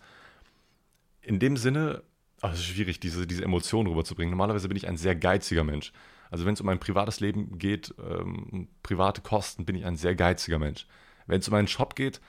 [1.21, 2.04] In dem Sinne,
[2.41, 4.32] oh, es ist schwierig, diese, diese Emotionen rüberzubringen.
[4.32, 5.93] Normalerweise bin ich ein sehr geiziger Mensch.
[6.32, 10.15] Also wenn es um mein privates Leben geht, ähm, private Kosten, bin ich ein sehr
[10.15, 10.88] geiziger Mensch.
[11.28, 12.19] Wenn es um meinen Shop geht,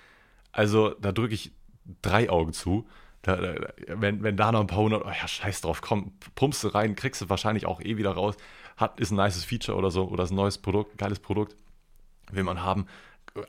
[0.53, 1.53] also da drücke ich
[2.03, 2.87] drei Augen zu.
[3.23, 3.55] Da, da,
[3.89, 6.95] wenn, wenn da noch ein paar hundert, oh ja, scheiß drauf, komm, pumpst du rein,
[6.95, 8.37] kriegst du wahrscheinlich auch eh wieder raus
[8.77, 11.57] hat, ist ein nices Feature oder so oder ist ein neues Produkt, geiles Produkt,
[12.31, 12.87] will man haben.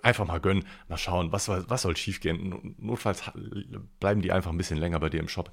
[0.02, 2.76] Einfach mal gönnen, mal schauen, was, was soll schief gehen.
[2.80, 3.32] Notfalls
[4.00, 5.52] bleiben die einfach ein bisschen länger bei dir im Shop.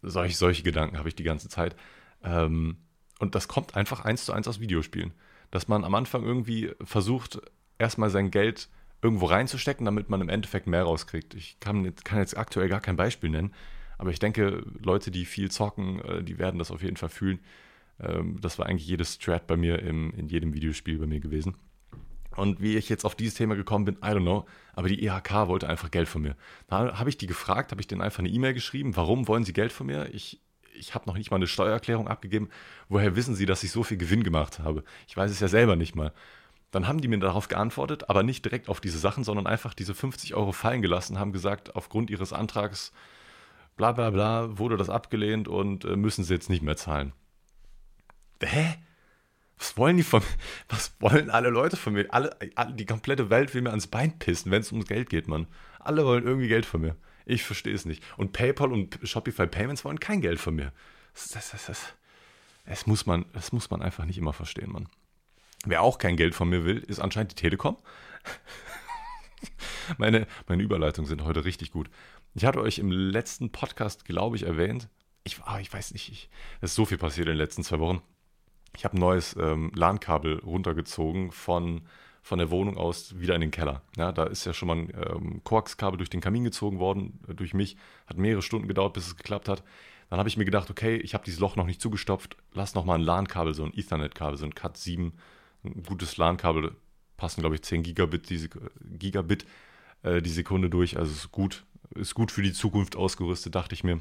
[0.00, 1.76] Solche, solche Gedanken habe ich die ganze Zeit.
[2.22, 2.78] Ähm,
[3.18, 5.12] und das kommt einfach eins zu eins aus Videospielen.
[5.50, 7.40] Dass man am Anfang irgendwie versucht,
[7.78, 8.68] erstmal sein Geld
[9.02, 11.34] irgendwo reinzustecken, damit man im Endeffekt mehr rauskriegt.
[11.34, 13.52] Ich kann, kann jetzt aktuell gar kein Beispiel nennen,
[13.98, 17.40] aber ich denke, Leute, die viel zocken, äh, die werden das auf jeden Fall fühlen.
[18.00, 21.56] Ähm, das war eigentlich jedes Strat bei mir im, in jedem Videospiel bei mir gewesen.
[22.36, 25.30] Und wie ich jetzt auf dieses Thema gekommen bin, I don't know, aber die IHK
[25.30, 26.36] e wollte einfach Geld von mir.
[26.66, 29.52] Da habe ich die gefragt, habe ich denen einfach eine E-Mail geschrieben, warum wollen sie
[29.52, 30.12] Geld von mir?
[30.12, 30.40] Ich,
[30.74, 32.48] ich habe noch nicht mal eine Steuererklärung abgegeben.
[32.88, 34.82] Woher wissen sie, dass ich so viel Gewinn gemacht habe?
[35.06, 36.12] Ich weiß es ja selber nicht mal.
[36.72, 39.94] Dann haben die mir darauf geantwortet, aber nicht direkt auf diese Sachen, sondern einfach diese
[39.94, 42.92] 50 Euro fallen gelassen, haben gesagt, aufgrund ihres Antrags
[43.76, 47.12] bla bla bla, wurde das abgelehnt und äh, müssen sie jetzt nicht mehr zahlen.
[48.42, 48.76] Hä?
[49.58, 50.28] Was wollen die von mir?
[50.68, 52.06] Was wollen alle Leute von mir?
[52.12, 55.28] Alle, alle die komplette Welt will mir ans Bein pissen, wenn es ums Geld geht,
[55.28, 55.46] Mann.
[55.78, 56.96] Alle wollen irgendwie Geld von mir.
[57.24, 58.02] Ich verstehe es nicht.
[58.16, 60.72] Und PayPal und Shopify Payments wollen kein Geld von mir.
[61.14, 61.94] Das, das, das,
[62.66, 64.88] das, muss man, das muss man einfach nicht immer verstehen, Mann.
[65.64, 67.78] Wer auch kein Geld von mir will, ist anscheinend die Telekom.
[69.98, 71.88] meine, meine Überleitungen sind heute richtig gut.
[72.34, 74.88] Ich hatte euch im letzten Podcast, glaube ich, erwähnt.
[75.22, 76.28] Ich, ah, ich weiß nicht, ich,
[76.60, 78.02] es ist so viel passiert in den letzten zwei Wochen.
[78.76, 81.82] Ich habe ein neues ähm, LAN-Kabel runtergezogen von,
[82.22, 83.82] von der Wohnung aus wieder in den Keller.
[83.96, 87.34] Ja, da ist ja schon mal ein ähm, Koaxkabel durch den Kamin gezogen worden, äh,
[87.34, 87.76] durch mich.
[88.06, 89.62] Hat mehrere Stunden gedauert, bis es geklappt hat.
[90.10, 92.36] Dann habe ich mir gedacht, okay, ich habe dieses Loch noch nicht zugestopft.
[92.52, 95.12] Lass noch mal ein LAN-Kabel, so ein Ethernet-Kabel, so ein Cat 7,
[95.64, 96.76] ein gutes LAN-Kabel.
[97.16, 98.50] Passen, glaube ich, 10 Gigabit, die,
[98.98, 99.46] Gigabit
[100.02, 100.98] äh, die Sekunde durch.
[100.98, 104.00] Also ist gut, ist gut für die Zukunft ausgerüstet, dachte ich mir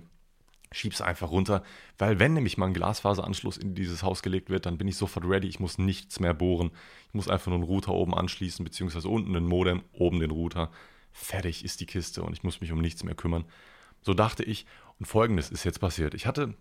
[0.74, 1.64] schieb's einfach runter,
[1.98, 5.26] weil wenn nämlich mal ein Glasfaseranschluss in dieses Haus gelegt wird, dann bin ich sofort
[5.26, 6.72] ready, ich muss nichts mehr bohren,
[7.08, 10.72] ich muss einfach nur einen Router oben anschließen, beziehungsweise unten einen Modem, oben den Router,
[11.12, 13.46] fertig ist die Kiste und ich muss mich um nichts mehr kümmern.
[14.02, 14.66] So dachte ich.
[15.00, 16.14] Und folgendes ist jetzt passiert.
[16.14, 16.54] Ich hatte,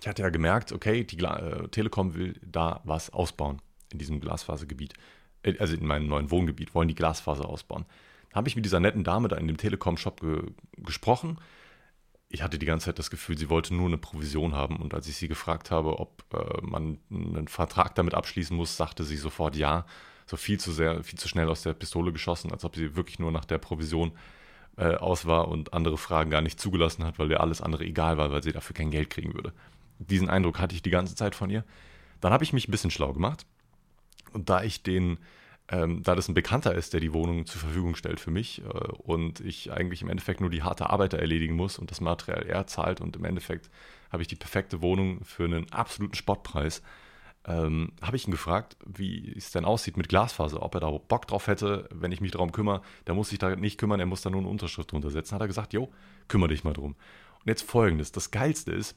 [0.00, 3.60] ich hatte ja gemerkt, okay, die Gla äh, Telekom will da was ausbauen
[3.92, 4.94] in diesem Glasfasergebiet,
[5.42, 7.84] äh, also in meinem neuen Wohngebiet, wollen die Glasfaser ausbauen.
[8.30, 10.42] Da habe ich mit dieser netten Dame da in dem Telekom-Shop ge
[10.78, 11.38] gesprochen
[12.32, 14.76] ich hatte die ganze Zeit das Gefühl, sie wollte nur eine Provision haben.
[14.76, 19.02] Und als ich sie gefragt habe, ob äh, man einen Vertrag damit abschließen muss, sagte
[19.02, 19.84] sie sofort ja.
[20.26, 23.18] So viel zu sehr, viel zu schnell aus der Pistole geschossen, als ob sie wirklich
[23.18, 24.12] nur nach der Provision
[24.76, 28.16] äh, aus war und andere Fragen gar nicht zugelassen hat, weil ihr alles andere egal
[28.16, 29.52] war, weil sie dafür kein Geld kriegen würde.
[29.98, 31.64] Diesen Eindruck hatte ich die ganze Zeit von ihr.
[32.20, 33.44] Dann habe ich mich ein bisschen schlau gemacht.
[34.32, 35.18] Und da ich den
[35.70, 38.68] ähm, da das ein Bekannter ist, der die Wohnung zur Verfügung stellt für mich äh,
[38.68, 42.66] und ich eigentlich im Endeffekt nur die harte Arbeit erledigen muss und das Material er
[42.66, 43.70] zahlt und im Endeffekt
[44.10, 46.82] habe ich die perfekte Wohnung für einen absoluten Spottpreis,
[47.46, 51.26] ähm, habe ich ihn gefragt, wie es denn aussieht mit Glasfaser, ob er da Bock
[51.26, 52.82] drauf hätte, wenn ich mich darum kümmere.
[53.06, 55.34] Der muss sich da nicht kümmern, er muss da nur eine Unterschrift drunter setzen.
[55.34, 55.90] Hat er gesagt, jo,
[56.28, 56.96] kümmere dich mal drum.
[57.38, 58.96] Und jetzt folgendes, das Geilste ist,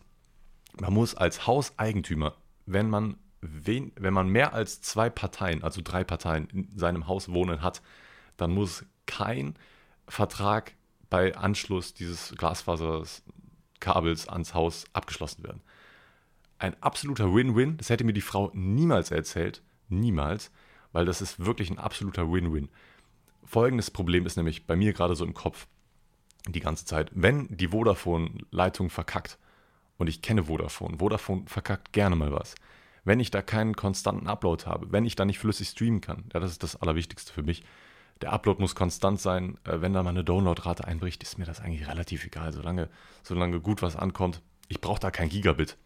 [0.79, 6.03] man muss als Hauseigentümer, wenn man wen, wenn man mehr als zwei Parteien, also drei
[6.03, 7.81] Parteien in seinem Haus wohnen hat,
[8.37, 9.55] dann muss kein
[10.07, 10.73] Vertrag
[11.09, 15.61] bei Anschluss dieses Glasfaserkabels ans Haus abgeschlossen werden.
[16.57, 17.77] Ein absoluter Win-Win.
[17.77, 19.61] Das hätte mir die Frau niemals erzählt.
[19.89, 20.51] Niemals.
[20.91, 22.69] Weil das ist wirklich ein absoluter Win-Win.
[23.43, 25.67] Folgendes Problem ist nämlich bei mir gerade so im Kopf
[26.47, 27.11] die ganze Zeit.
[27.13, 29.37] Wenn die Vodafone-Leitung verkackt,
[29.97, 32.55] und ich kenne Vodafone, Vodafone verkackt gerne mal was
[33.03, 36.25] wenn ich da keinen konstanten Upload habe, wenn ich da nicht flüssig streamen kann.
[36.33, 37.63] Ja, das ist das Allerwichtigste für mich.
[38.21, 39.57] Der Upload muss konstant sein.
[39.65, 42.89] Äh, wenn da mal eine Downloadrate einbricht, ist mir das eigentlich relativ egal, solange,
[43.23, 44.41] solange gut was ankommt.
[44.67, 45.77] Ich brauche da kein Gigabit.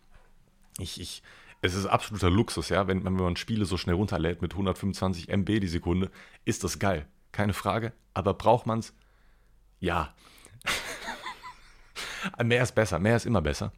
[0.77, 1.23] Ich, ich,
[1.61, 2.87] es ist absoluter Luxus, ja.
[2.87, 6.11] Wenn, wenn man Spiele so schnell runterlädt mit 125 MB die Sekunde,
[6.45, 7.07] ist das geil.
[7.31, 7.93] Keine Frage.
[8.13, 8.93] Aber braucht man es?
[9.79, 10.13] Ja.
[12.43, 12.99] mehr ist besser.
[12.99, 13.71] Mehr ist immer besser.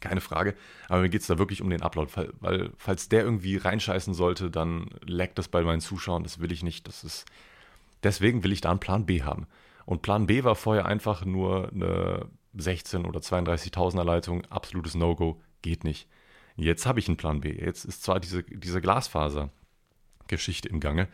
[0.00, 0.54] Keine Frage.
[0.88, 4.50] Aber mir geht es da wirklich um den Upload, weil, falls der irgendwie reinscheißen sollte,
[4.50, 6.22] dann leckt das bei meinen Zuschauern.
[6.22, 6.86] Das will ich nicht.
[6.86, 7.24] Das ist,
[8.02, 9.46] deswegen will ich da einen Plan B haben.
[9.84, 14.44] Und Plan B war vorher einfach nur eine 16 oder 32.000er Leitung.
[14.46, 15.40] Absolutes No-Go.
[15.62, 16.08] Geht nicht.
[16.56, 17.52] Jetzt habe ich einen Plan B.
[17.52, 21.08] Jetzt ist zwar diese, diese Glasfaser-Geschichte im Gange.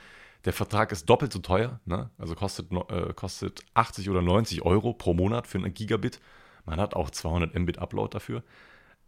[0.44, 2.11] Der Vertrag ist doppelt so teuer, ne?
[2.18, 6.20] also kostet, äh, kostet 80 oder 90 Euro pro Monat für einen Gigabit.
[6.66, 8.42] Man hat auch 200 Mbit Upload dafür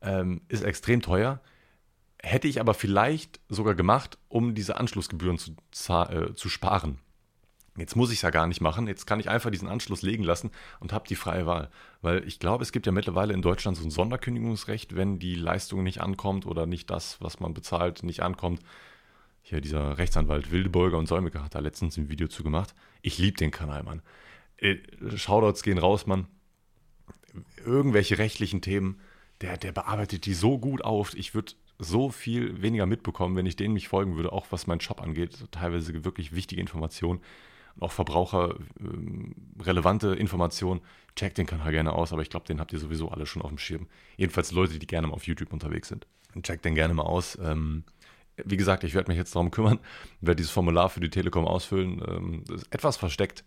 [0.03, 1.41] ähm, ist extrem teuer.
[2.23, 5.53] Hätte ich aber vielleicht sogar gemacht, um diese Anschlussgebühren zu,
[5.93, 6.99] äh, zu sparen.
[7.77, 8.87] Jetzt muss ich es ja gar nicht machen.
[8.87, 11.71] Jetzt kann ich einfach diesen Anschluss legen lassen und habe die freie Wahl.
[12.01, 15.83] Weil ich glaube, es gibt ja mittlerweile in Deutschland so ein Sonderkündigungsrecht, wenn die Leistung
[15.83, 18.61] nicht ankommt oder nicht das, was man bezahlt, nicht ankommt.
[19.43, 22.75] Hier dieser Rechtsanwalt Wildeburger und Säumiger hat da letztens ein Video zu gemacht.
[23.03, 24.03] Ich liebe den Kanal, Mann.
[24.57, 24.77] Äh,
[25.15, 26.27] Shoutouts gehen raus, Mann.
[27.65, 29.01] Irgendwelche rechtlichen Themen
[29.41, 31.15] der, der bearbeitet die so gut auf.
[31.15, 34.79] Ich würde so viel weniger mitbekommen, wenn ich denen mich folgen würde, auch was meinen
[34.79, 35.45] Job angeht.
[35.51, 37.21] Teilweise wirklich wichtige Informationen
[37.77, 40.81] und auch verbraucherrelevante ähm, Informationen.
[41.15, 43.51] Checkt den Kanal gerne aus, aber ich glaube, den habt ihr sowieso alle schon auf
[43.51, 43.87] dem Schirm.
[44.17, 46.07] Jedenfalls Leute, die gerne mal auf YouTube unterwegs sind.
[46.43, 47.39] Checkt den gerne mal aus.
[47.43, 47.85] Ähm,
[48.45, 49.79] wie gesagt, ich werde mich jetzt darum kümmern,
[50.21, 52.03] werde dieses Formular für die Telekom ausfüllen.
[52.07, 53.45] Ähm, etwas versteckt.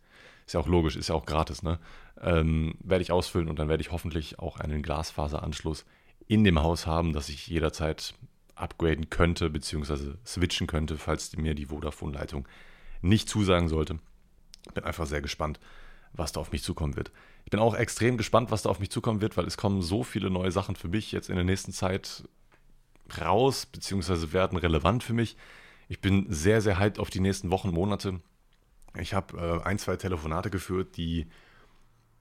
[0.50, 1.78] Ist ja auch logisch, ist ja auch gratis, ne?
[2.20, 5.86] ähm, werde ich ausfüllen und dann werde ich hoffentlich auch einen Glasfaseranschluss
[6.26, 8.16] in dem Haus haben, dass ich jederzeit
[8.56, 10.16] upgraden könnte bzw.
[10.26, 12.48] switchen könnte, falls mir die Vodafone-Leitung
[13.04, 14.00] nicht zusagen sollte.
[14.74, 15.60] Bin einfach sehr gespannt.
[16.14, 17.12] was da auf mich zukommen wird.
[17.46, 20.02] Ich bin auch extrem gespannt, was da auf mich zukommen wird, weil es kommen so
[20.02, 22.24] viele neue Sachen für mich jetzt in der nächsten Zeit
[23.22, 25.38] raus, beziehungsweise werden relevant für mich.
[25.90, 28.20] Ich bin sehr, sehr hyped auf die nächsten Wochen, Monate.
[28.98, 31.28] Ich habe äh, ein, zwei Telefonate geführt, die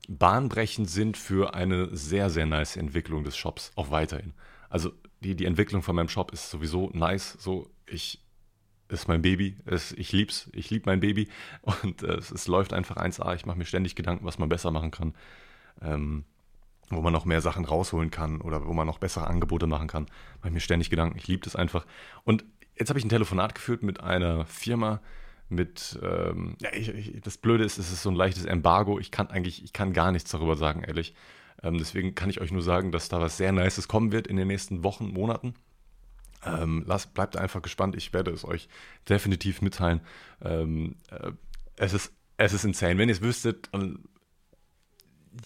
[0.09, 4.33] bahnbrechend sind für eine sehr, sehr nice Entwicklung des Shops, auch weiterhin.
[4.69, 7.37] Also die, die Entwicklung von meinem Shop ist sowieso nice.
[7.39, 8.21] So, ich
[8.89, 9.57] ist mein Baby.
[9.67, 10.49] Es, ich lieb's.
[10.53, 11.29] Ich liebe mein Baby.
[11.83, 13.35] Und äh, es, es, läuft einfach 1A.
[13.35, 15.15] Ich mache mir ständig Gedanken, was man besser machen kann.
[15.83, 16.25] Ähm,
[16.91, 20.07] wo man noch mehr Sachen rausholen kann oder wo man noch bessere Angebote machen kann.
[20.41, 21.19] Mache mir ständig Gedanken.
[21.19, 21.85] Ich liebe das einfach.
[22.25, 22.45] Und
[22.77, 25.03] jetzt habe ich ein Telefonat geführt mit einer Firma,
[25.49, 28.99] mit, ähm, ja, ich, ich, das Blöde ist, es ist so ein leichtes Embargo.
[28.99, 31.15] Ich kann eigentlich, ich kann gar nichts darüber sagen, ehrlich.
[31.63, 34.37] Ähm, deswegen kann ich euch nur sagen, dass da was sehr Nices kommen wird in
[34.37, 35.55] den nächsten Wochen, Monaten.
[36.45, 37.97] Ähm, lasst, bleibt einfach gespannt.
[37.97, 38.69] Ich werde es euch
[39.09, 40.01] definitiv mitteilen.
[40.43, 41.33] Ähm, äh,
[41.77, 42.99] es, ist, es ist insane.
[42.99, 43.71] Wenn ihr es wüsstet,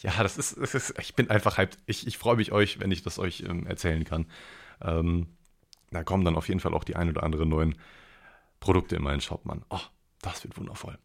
[0.01, 1.79] ja, das ist, das ist, ich bin einfach hyped.
[1.87, 4.27] Ich, ich freue mich euch, wenn ich das euch ähm, erzählen kann.
[4.83, 5.29] Ähm,
[5.91, 7.77] da kommen dann auf jeden Fall auch die ein oder anderen neuen
[8.63, 9.65] Produkte in meinen Shop, Mann.
[9.71, 9.81] Oh,
[10.21, 10.97] das wird wundervoll.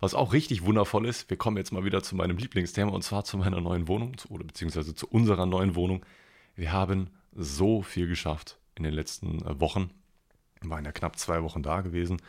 [0.00, 3.24] Was auch richtig wundervoll ist, wir kommen jetzt mal wieder zu meinem Lieblingsthema und zwar
[3.24, 6.04] zu meiner neuen Wohnung oder beziehungsweise zu unserer neuen Wohnung.
[6.56, 9.90] Wir haben so viel geschafft in den letzten äh, Wochen.
[10.60, 12.20] Wir waren ja knapp zwei Wochen da gewesen,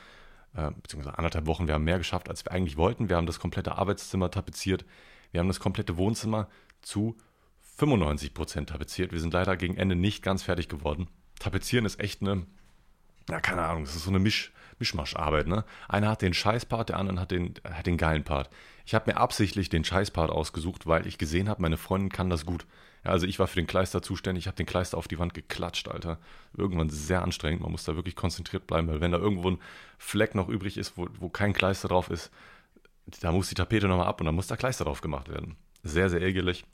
[0.55, 1.67] äh, beziehungsweise anderthalb Wochen.
[1.67, 3.09] Wir haben mehr geschafft, als wir eigentlich wollten.
[3.09, 4.85] Wir haben das komplette Arbeitszimmer tapeziert.
[5.31, 6.47] Wir haben das komplette Wohnzimmer
[6.81, 7.17] zu
[7.75, 9.11] 95 Prozent tapeziert.
[9.11, 11.09] Wir sind leider gegen Ende nicht ganz fertig geworden.
[11.39, 12.45] Tapezieren ist echt eine,
[13.29, 15.47] ja, keine Ahnung, das ist so eine Misch, Mischmascharbeit.
[15.47, 15.65] Ne?
[15.87, 18.49] Einer hat den Scheißpart, der andere hat den, hat den geilen Part.
[18.85, 22.45] Ich habe mir absichtlich den Scheißpart ausgesucht, weil ich gesehen habe, meine Freundin kann das
[22.45, 22.65] gut.
[23.03, 25.33] Ja, also ich war für den Kleister zuständig, ich habe den Kleister auf die Wand
[25.33, 26.19] geklatscht, Alter.
[26.55, 29.59] Irgendwann sehr anstrengend, man muss da wirklich konzentriert bleiben, weil wenn da irgendwo ein
[29.97, 32.31] Fleck noch übrig ist, wo, wo kein Kleister drauf ist,
[33.21, 35.55] da muss die Tapete nochmal ab und dann muss da Kleister drauf gemacht werden.
[35.83, 36.65] Sehr, sehr ärgerlich.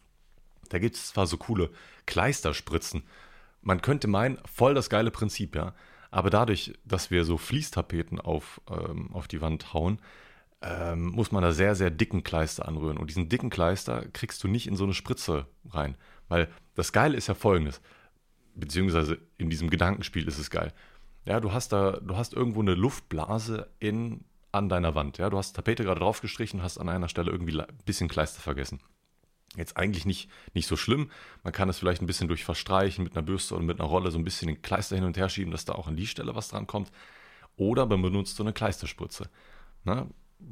[0.69, 1.69] Da gibt es zwar so coole
[2.05, 3.03] Kleisterspritzen.
[3.61, 5.73] Man könnte meinen, voll das geile Prinzip, ja.
[6.13, 9.97] Aber dadurch, dass wir so Fließtapeten auf, ähm, auf die Wand hauen,
[10.61, 12.97] ähm, muss man da sehr, sehr dicken Kleister anrühren.
[12.97, 15.97] Und diesen dicken Kleister kriegst du nicht in so eine Spritze rein.
[16.27, 17.81] Weil das Geile ist ja folgendes,
[18.53, 20.71] beziehungsweise in diesem Gedankenspiel ist es geil.
[21.25, 25.17] Ja, du hast da, du hast irgendwo eine Luftblase in, an deiner Wand.
[25.17, 28.39] Ja, du hast Tapete gerade drauf gestrichen, hast an einer Stelle irgendwie ein bisschen Kleister
[28.39, 28.81] vergessen.
[29.55, 31.11] Jetzt eigentlich nicht, nicht so schlimm.
[31.43, 34.09] Man kann es vielleicht ein bisschen durch Verstreichen mit einer Bürste oder mit einer Rolle
[34.09, 36.35] so ein bisschen den Kleister hin und her schieben, dass da auch an die Stelle
[36.35, 36.91] was dran kommt.
[37.55, 39.29] Oder man benutzt so eine Kleisterspritze.
[39.83, 40.07] Na,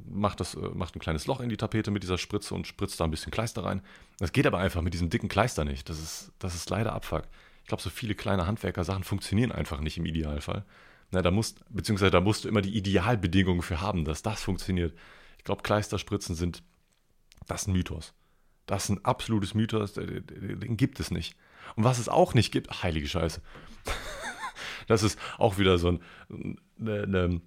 [0.08, 3.00] macht, das, äh, macht ein kleines Loch in die Tapete mit dieser Spritze und spritzt
[3.00, 3.82] da ein bisschen Kleister rein.
[4.20, 5.90] Das geht aber einfach mit diesem dicken Kleister nicht.
[5.90, 7.24] Das ist, das ist leider Abfuck.
[7.64, 10.66] Ich glaube, so viele kleine Handwerker-Sachen funktionieren einfach nicht im Idealfall.
[11.12, 14.94] Na, da musst, beziehungsweise da musst du immer die Idealbedingungen für haben, dass das funktioniert.
[15.38, 16.64] Ich glaube, Kleisterspritzen sind,
[17.48, 18.14] das ist ein Mythos.
[18.72, 21.36] Das ist ein absolutes Mythos, den gibt es nicht.
[21.76, 23.42] Und was es auch nicht gibt, heilige Scheiße.
[24.88, 27.42] das ist auch wieder so ein, eine, eine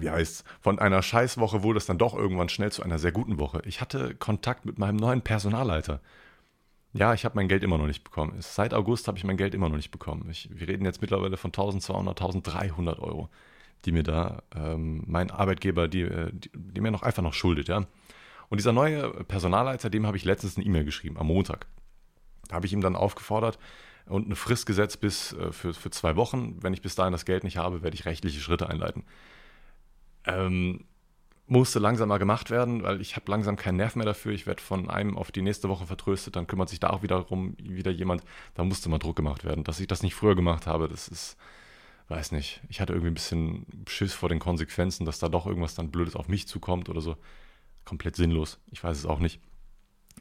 [0.00, 3.38] wie heißt von einer Scheißwoche wurde es dann doch irgendwann schnell zu einer sehr guten
[3.38, 3.60] Woche.
[3.66, 6.00] Ich hatte Kontakt mit meinem neuen Personalleiter.
[6.94, 8.34] Ja, ich habe mein Geld immer noch nicht bekommen.
[8.38, 10.30] Seit August habe ich mein Geld immer noch nicht bekommen.
[10.30, 13.28] Ich, wir reden jetzt mittlerweile von 1200, 1300 Euro,
[13.84, 17.68] die mir da ähm, mein Arbeitgeber, die, äh, die, die, mir noch einfach noch schuldet,
[17.68, 17.86] ja.
[18.48, 21.66] Und dieser neue Personalleiter, dem habe ich letztens eine E-Mail geschrieben, am Montag.
[22.48, 23.58] Da habe ich ihm dann aufgefordert
[24.06, 26.62] und eine Frist gesetzt bis äh, für, für zwei Wochen.
[26.62, 29.04] Wenn ich bis dahin das Geld nicht habe, werde ich rechtliche Schritte einleiten
[30.28, 30.84] ähm,
[31.46, 34.32] musste langsam mal gemacht werden, weil ich habe langsam keinen Nerv mehr dafür.
[34.32, 37.56] Ich werde von einem auf die nächste Woche vertröstet, dann kümmert sich da auch wiederum
[37.58, 38.22] wieder jemand.
[38.54, 39.64] Da musste mal Druck gemacht werden.
[39.64, 41.38] Dass ich das nicht früher gemacht habe, das ist,
[42.08, 42.60] weiß nicht.
[42.68, 46.16] Ich hatte irgendwie ein bisschen Schiss vor den Konsequenzen, dass da doch irgendwas dann Blödes
[46.16, 47.16] auf mich zukommt oder so.
[47.88, 48.58] Komplett sinnlos.
[48.70, 49.40] Ich weiß es auch nicht.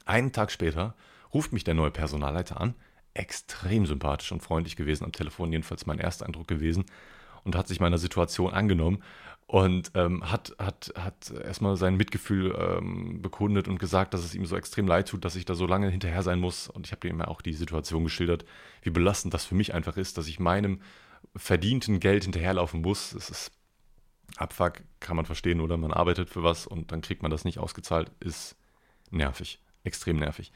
[0.06, 0.96] Einen Tag später
[1.34, 2.76] ruft mich der neue Personalleiter an.
[3.14, 6.86] Extrem sympathisch und freundlich gewesen am Telefon, jedenfalls mein erster Eindruck gewesen.
[7.44, 9.04] Und hat sich meiner Situation angenommen
[9.48, 14.46] und ähm, hat, hat, hat erstmal sein Mitgefühl ähm, bekundet und gesagt, dass es ihm
[14.46, 16.70] so extrem leid tut, dass ich da so lange hinterher sein muss.
[16.70, 18.46] Und ich habe ihm ja auch die Situation geschildert,
[18.82, 20.80] wie belastend das für mich einfach ist, dass ich meinem
[21.36, 23.12] verdienten Geld hinterherlaufen muss.
[23.12, 23.52] Es ist
[24.38, 27.60] Abfuck, kann man verstehen, oder man arbeitet für was und dann kriegt man das nicht
[27.60, 28.56] ausgezahlt, ist
[29.10, 30.52] nervig, extrem nervig.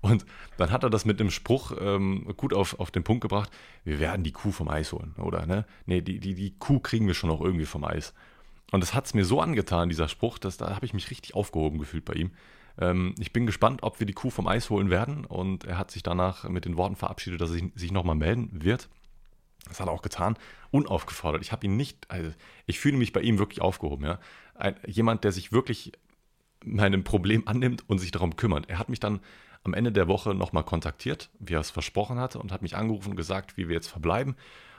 [0.00, 0.24] Und
[0.56, 3.50] dann hat er das mit einem Spruch ähm, gut auf, auf den Punkt gebracht,
[3.84, 5.44] wir werden die Kuh vom Eis holen, oder?
[5.44, 5.66] Ne?
[5.84, 8.14] Nee, die, die, die Kuh kriegen wir schon noch irgendwie vom Eis.
[8.72, 11.34] Und das hat es mir so angetan, dieser Spruch, dass da habe ich mich richtig
[11.34, 12.30] aufgehoben gefühlt bei ihm.
[12.78, 15.24] Ähm, ich bin gespannt, ob wir die Kuh vom Eis holen werden.
[15.24, 18.88] Und er hat sich danach mit den Worten verabschiedet, dass er sich nochmal melden wird.
[19.68, 20.36] Das hat er auch getan,
[20.70, 21.42] unaufgefordert.
[21.42, 22.30] Ich habe ihn nicht, also
[22.66, 24.04] ich fühle mich bei ihm wirklich aufgehoben.
[24.04, 24.18] Ja?
[24.54, 25.92] Ein, jemand, der sich wirklich
[26.64, 28.68] meinem Problem annimmt und sich darum kümmert.
[28.68, 29.20] Er hat mich dann
[29.62, 33.10] am Ende der Woche nochmal kontaktiert, wie er es versprochen hatte, und hat mich angerufen
[33.10, 34.36] und gesagt, wie wir jetzt verbleiben.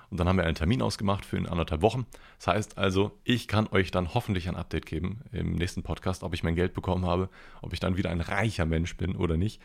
[0.10, 2.06] Und dann haben wir einen Termin ausgemacht für in anderthalb Wochen.
[2.38, 6.34] Das heißt also, ich kann euch dann hoffentlich ein Update geben im nächsten Podcast, ob
[6.34, 7.30] ich mein Geld bekommen habe,
[7.62, 9.62] ob ich dann wieder ein reicher Mensch bin oder nicht.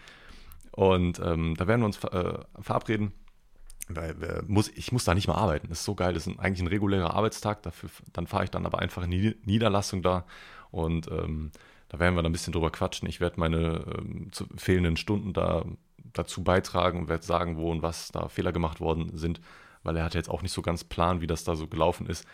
[0.71, 3.13] Und ähm, da werden wir uns äh, verabreden.
[3.89, 5.69] Weil, äh, muss, ich muss da nicht mehr arbeiten.
[5.69, 6.13] Das ist so geil.
[6.13, 7.63] Das ist eigentlich ein regulärer Arbeitstag.
[7.63, 10.25] Dafür, dann fahre ich dann aber einfach in die Niederlassung da
[10.71, 11.53] und ähm,
[11.89, 13.09] da werden wir dann ein bisschen drüber quatschen.
[13.09, 15.65] Ich werde meine ähm, fehlenden Stunden da
[16.13, 19.41] dazu beitragen und werde sagen, wo und was da Fehler gemacht worden sind,
[19.83, 22.27] weil er hat jetzt auch nicht so ganz Plan, wie das da so gelaufen ist.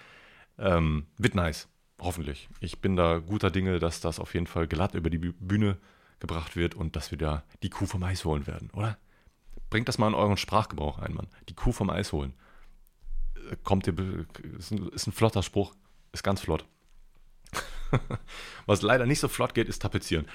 [0.59, 1.69] Ähm, wird nice,
[2.01, 2.49] hoffentlich.
[2.61, 5.79] Ich bin da guter Dinge, dass das auf jeden Fall glatt über die Bühne
[6.21, 8.97] gebracht wird und dass wir da die Kuh vom Eis holen werden, oder?
[9.73, 11.29] Bringt das mal in euren Sprachgebrauch ein, Mann.
[11.49, 12.35] Die Kuh vom Eis holen.
[13.51, 13.95] Äh, kommt ihr,
[14.59, 15.75] ist ein, ist ein flotter Spruch,
[16.13, 16.67] ist ganz flott.
[18.67, 20.27] Was leider nicht so flott geht, ist Tapezieren.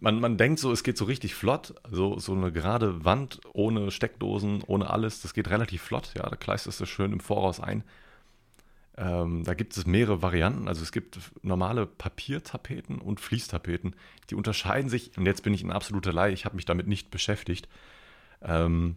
[0.00, 1.72] Man, man denkt so, es geht so richtig flott.
[1.84, 6.12] Also so eine gerade Wand ohne Steckdosen, ohne alles, das geht relativ flott.
[6.16, 7.84] Ja, da kleistest du schön im Voraus ein.
[8.96, 10.66] Ähm, da gibt es mehrere Varianten.
[10.66, 13.94] Also es gibt normale Papiertapeten und Fließtapeten.
[14.30, 17.12] Die unterscheiden sich, und jetzt bin ich ein absoluter Laie, ich habe mich damit nicht
[17.12, 17.68] beschäftigt.
[18.42, 18.96] Ähm,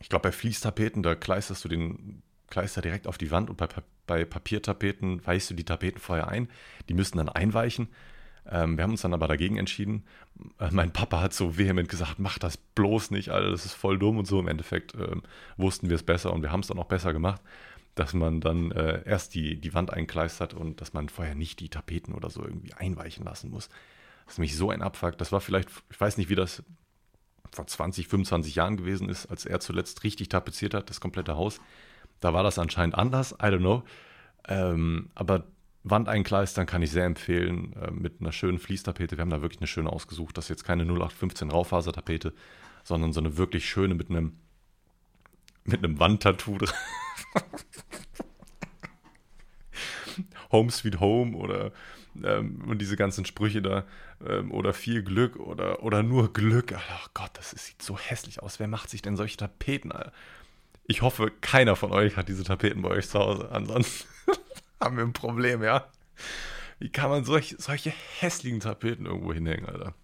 [0.00, 3.68] ich glaube, bei Fließtapeten, da kleisterst du den Kleister direkt auf die Wand und bei,
[4.06, 6.48] bei Papiertapeten weichst du die Tapeten vorher ein.
[6.88, 7.88] Die müssen dann einweichen.
[8.50, 10.04] Ähm, wir haben uns dann aber dagegen entschieden.
[10.58, 13.98] Äh, mein Papa hat so vehement gesagt, mach das bloß nicht, Alter, das ist voll
[13.98, 14.40] dumm und so.
[14.40, 15.22] Im Endeffekt ähm,
[15.56, 17.40] wussten wir es besser und wir haben es dann auch besser gemacht,
[17.94, 21.68] dass man dann äh, erst die, die Wand einkleistert und dass man vorher nicht die
[21.68, 23.68] Tapeten oder so irgendwie einweichen lassen muss.
[24.24, 25.18] Das ist nämlich so ein Abfuck.
[25.18, 26.62] Das war vielleicht, ich weiß nicht, wie das
[27.52, 31.60] vor 20, 25 Jahren gewesen ist, als er zuletzt richtig tapeziert hat, das komplette Haus.
[32.20, 33.82] Da war das anscheinend anders, I don't know.
[34.48, 35.44] Ähm, aber
[35.82, 39.16] Wandeinkleistern kann ich sehr empfehlen, äh, mit einer schönen Fließtapete.
[39.16, 40.36] Wir haben da wirklich eine schöne ausgesucht.
[40.36, 42.34] Das ist jetzt keine 0815 Raufasertapete,
[42.84, 44.38] sondern so eine wirklich schöne mit einem,
[45.64, 46.74] mit einem Wandtattoo drin.
[50.52, 51.72] Home Sweet Home oder
[52.22, 53.84] ähm, und diese ganzen Sprüche da
[54.26, 56.74] ähm, oder viel Glück oder, oder nur Glück.
[56.74, 58.58] Oh Gott, das sieht so hässlich aus.
[58.58, 59.92] Wer macht sich denn solche Tapeten?
[59.92, 60.12] Alter?
[60.86, 63.50] Ich hoffe, keiner von euch hat diese Tapeten bei euch zu Hause.
[63.52, 64.08] Ansonsten
[64.80, 65.86] haben wir ein Problem, ja.
[66.78, 69.94] Wie kann man solch, solche hässlichen Tapeten irgendwo hinhängen, Alter?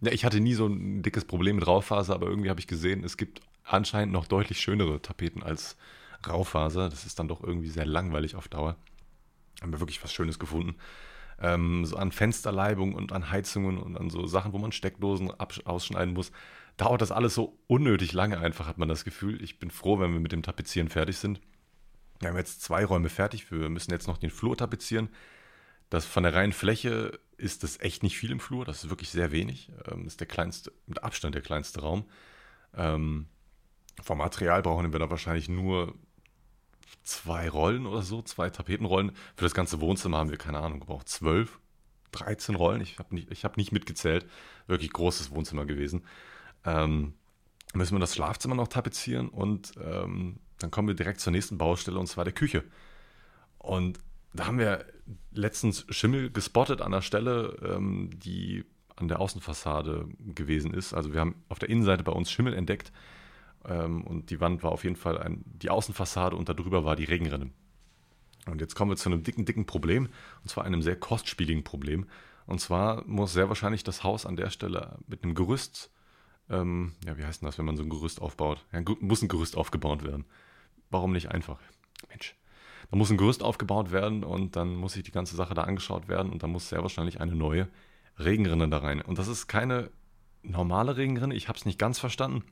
[0.00, 3.02] Ja, ich hatte nie so ein dickes Problem mit Raufaser, aber irgendwie habe ich gesehen,
[3.04, 5.76] es gibt anscheinend noch deutlich schönere Tapeten als
[6.26, 6.90] Raufaser.
[6.90, 8.76] Das ist dann doch irgendwie sehr langweilig auf Dauer.
[9.62, 10.76] Haben wir wirklich was Schönes gefunden.
[11.40, 15.32] Ähm, so an Fensterleibung und an Heizungen und an so Sachen, wo man Steckdosen
[15.64, 16.30] ausschneiden muss
[16.76, 19.42] dauert das alles so unnötig lange einfach, hat man das Gefühl.
[19.42, 21.40] Ich bin froh, wenn wir mit dem Tapezieren fertig sind.
[22.20, 23.50] Wir haben jetzt zwei Räume fertig.
[23.50, 25.08] Wir müssen jetzt noch den Flur tapezieren.
[25.90, 28.64] Das von der reinen Fläche ist das echt nicht viel im Flur.
[28.64, 29.70] Das ist wirklich sehr wenig.
[29.84, 32.04] Das ähm, ist der kleinste, mit Abstand der kleinste Raum.
[32.74, 33.26] Ähm,
[34.02, 35.94] vom Material brauchen wir da wahrscheinlich nur
[37.02, 39.12] zwei Rollen oder so, zwei Tapetenrollen.
[39.36, 41.58] Für das ganze Wohnzimmer haben wir, keine Ahnung, gebraucht zwölf,
[42.12, 42.80] 13 Rollen.
[42.80, 44.26] Ich habe nicht, hab nicht mitgezählt.
[44.66, 46.04] Wirklich großes Wohnzimmer gewesen.
[46.64, 47.14] Ähm,
[47.74, 51.98] müssen wir das Schlafzimmer noch tapezieren und ähm, dann kommen wir direkt zur nächsten Baustelle
[51.98, 52.64] und zwar der Küche.
[53.58, 53.98] Und
[54.32, 54.84] da haben wir
[55.32, 58.64] letztens Schimmel gespottet an der Stelle, ähm, die
[58.96, 60.94] an der Außenfassade gewesen ist.
[60.94, 62.92] Also wir haben auf der Innenseite bei uns Schimmel entdeckt
[63.66, 67.04] ähm, und die Wand war auf jeden Fall ein, die Außenfassade und darüber war die
[67.04, 67.50] Regenrinne.
[68.46, 70.08] Und jetzt kommen wir zu einem dicken, dicken Problem
[70.42, 72.06] und zwar einem sehr kostspieligen Problem.
[72.46, 75.90] Und zwar muss sehr wahrscheinlich das Haus an der Stelle mit einem Gerüst
[76.50, 78.64] ähm, ja, wie heißt denn das, wenn man so ein Gerüst aufbaut?
[78.72, 80.24] Ja, muss ein Gerüst aufgebaut werden.
[80.90, 81.58] Warum nicht einfach?
[82.08, 82.36] Mensch.
[82.90, 86.08] Da muss ein Gerüst aufgebaut werden und dann muss sich die ganze Sache da angeschaut
[86.08, 87.68] werden und dann muss sehr wahrscheinlich eine neue
[88.18, 89.00] Regenrinne da rein.
[89.00, 89.90] Und das ist keine
[90.42, 92.44] normale Regenrinne, ich habe es nicht ganz verstanden.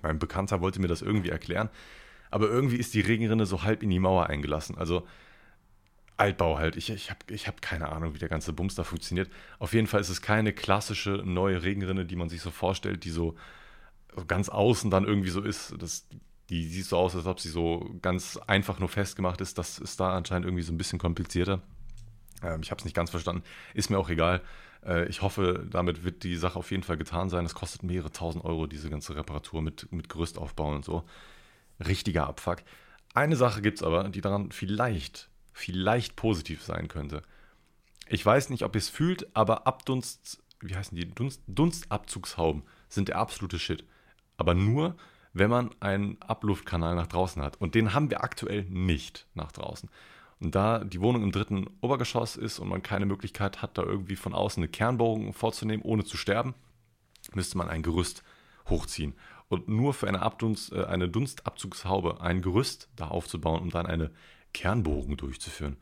[0.00, 1.68] Mein Bekannter wollte mir das irgendwie erklären,
[2.30, 4.78] aber irgendwie ist die Regenrinne so halb in die Mauer eingelassen.
[4.78, 5.06] Also
[6.16, 6.76] Altbau halt.
[6.76, 9.30] Ich, ich habe ich hab keine Ahnung, wie der ganze Bums da funktioniert.
[9.58, 13.10] Auf jeden Fall ist es keine klassische neue Regenrinne, die man sich so vorstellt, die
[13.10, 13.34] so
[14.28, 15.74] ganz außen dann irgendwie so ist.
[15.78, 16.06] Das,
[16.48, 19.58] die sieht so aus, als ob sie so ganz einfach nur festgemacht ist.
[19.58, 21.62] Das ist da anscheinend irgendwie so ein bisschen komplizierter.
[22.42, 23.42] Ähm, ich habe es nicht ganz verstanden.
[23.74, 24.42] Ist mir auch egal.
[24.84, 27.44] Äh, ich hoffe, damit wird die Sache auf jeden Fall getan sein.
[27.44, 31.04] Es kostet mehrere tausend Euro, diese ganze Reparatur mit, mit Gerüstaufbau und so.
[31.80, 32.58] Richtiger Abfuck.
[33.14, 37.22] Eine Sache gibt es aber, die daran vielleicht vielleicht positiv sein könnte.
[38.08, 41.08] Ich weiß nicht, ob ihr es fühlt, aber Abdunst, wie heißen die?
[41.08, 43.84] Dunst, Dunstabzugshauben sind der absolute Shit.
[44.36, 44.96] Aber nur,
[45.32, 47.60] wenn man einen Abluftkanal nach draußen hat.
[47.60, 49.88] Und den haben wir aktuell nicht nach draußen.
[50.42, 54.16] Und da die Wohnung im dritten Obergeschoss ist und man keine Möglichkeit hat, da irgendwie
[54.16, 56.54] von außen eine Kernbohrung vorzunehmen, ohne zu sterben,
[57.32, 58.24] müsste man ein Gerüst
[58.68, 59.14] hochziehen.
[59.48, 64.10] Und nur für eine, Abdunst, äh, eine Dunstabzugshaube ein Gerüst da aufzubauen, um dann eine
[64.52, 65.76] Kernbohrung durchzuführen.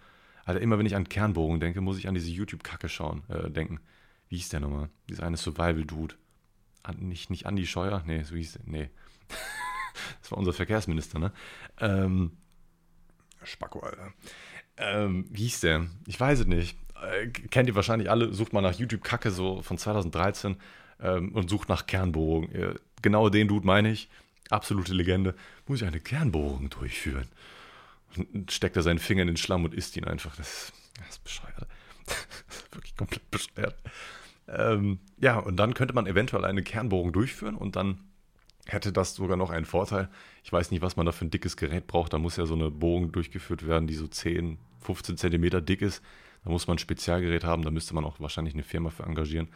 [0.45, 3.81] Alter, immer wenn ich an Kernbohrung denke, muss ich an diese YouTube-Kacke schauen, äh, denken.
[4.29, 4.91] Wie hieß der nochmal?
[5.09, 6.17] Dieser eine Survival-Dude.
[6.99, 8.03] Nicht, nicht Andi Scheuer?
[8.07, 8.63] Nee, so hieß der.
[8.67, 8.91] Nee.
[10.21, 11.33] das war unser Verkehrsminister, ne?
[11.79, 12.33] Ähm,
[13.45, 14.13] Spacko, Alter.
[14.77, 15.87] Ähm, wie hieß der?
[16.07, 16.77] Ich weiß es nicht.
[17.03, 18.33] Äh, kennt ihr wahrscheinlich alle.
[18.33, 20.57] Sucht mal nach YouTube-Kacke so von 2013
[21.01, 22.51] ähm, und sucht nach Kernbohrung.
[22.53, 24.09] Äh, genau den Dude meine ich.
[24.51, 25.35] Absolute Legende.
[25.67, 27.29] Muss ich eine Kernbohrung durchführen?
[28.17, 30.37] Und steckt er seinen Finger in den Schlamm und isst ihn einfach.
[30.37, 31.67] Das, das ist bescheuert.
[32.07, 32.17] das
[32.49, 33.77] ist wirklich komplett bescheuert.
[34.49, 38.10] Ähm, ja, und dann könnte man eventuell eine Kernbohrung durchführen und dann
[38.67, 40.09] hätte das sogar noch einen Vorteil.
[40.45, 42.13] Ich weiß nicht, was man da für ein dickes Gerät braucht.
[42.13, 46.03] Da muss ja so eine Bohrung durchgeführt werden, die so 10, 15 Zentimeter dick ist.
[46.45, 47.63] Da muss man ein Spezialgerät haben.
[47.63, 49.49] Da müsste man auch wahrscheinlich eine Firma für engagieren.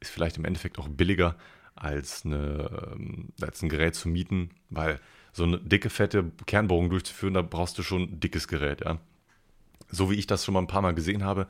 [0.00, 1.36] Ist vielleicht im Endeffekt auch billiger
[1.74, 5.00] als, eine, ähm, als ein Gerät zu mieten, weil
[5.32, 8.82] so eine dicke, fette Kernbohrung durchzuführen, da brauchst du schon ein dickes Gerät.
[8.84, 8.98] Ja?
[9.88, 11.46] So wie ich das schon mal ein paar Mal gesehen habe,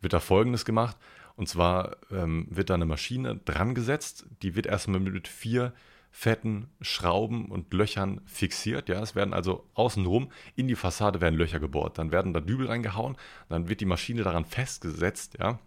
[0.00, 0.96] wird da Folgendes gemacht.
[1.36, 5.72] Und zwar ähm, wird da eine Maschine dran gesetzt, die wird erstmal mit vier
[6.16, 8.88] fetten Schrauben und Löchern fixiert.
[8.88, 11.98] Ja, es werden also außenrum in die Fassade werden Löcher gebohrt.
[11.98, 13.16] Dann werden da Dübel reingehauen,
[13.48, 15.36] dann wird die Maschine daran festgesetzt.
[15.40, 15.58] Ja,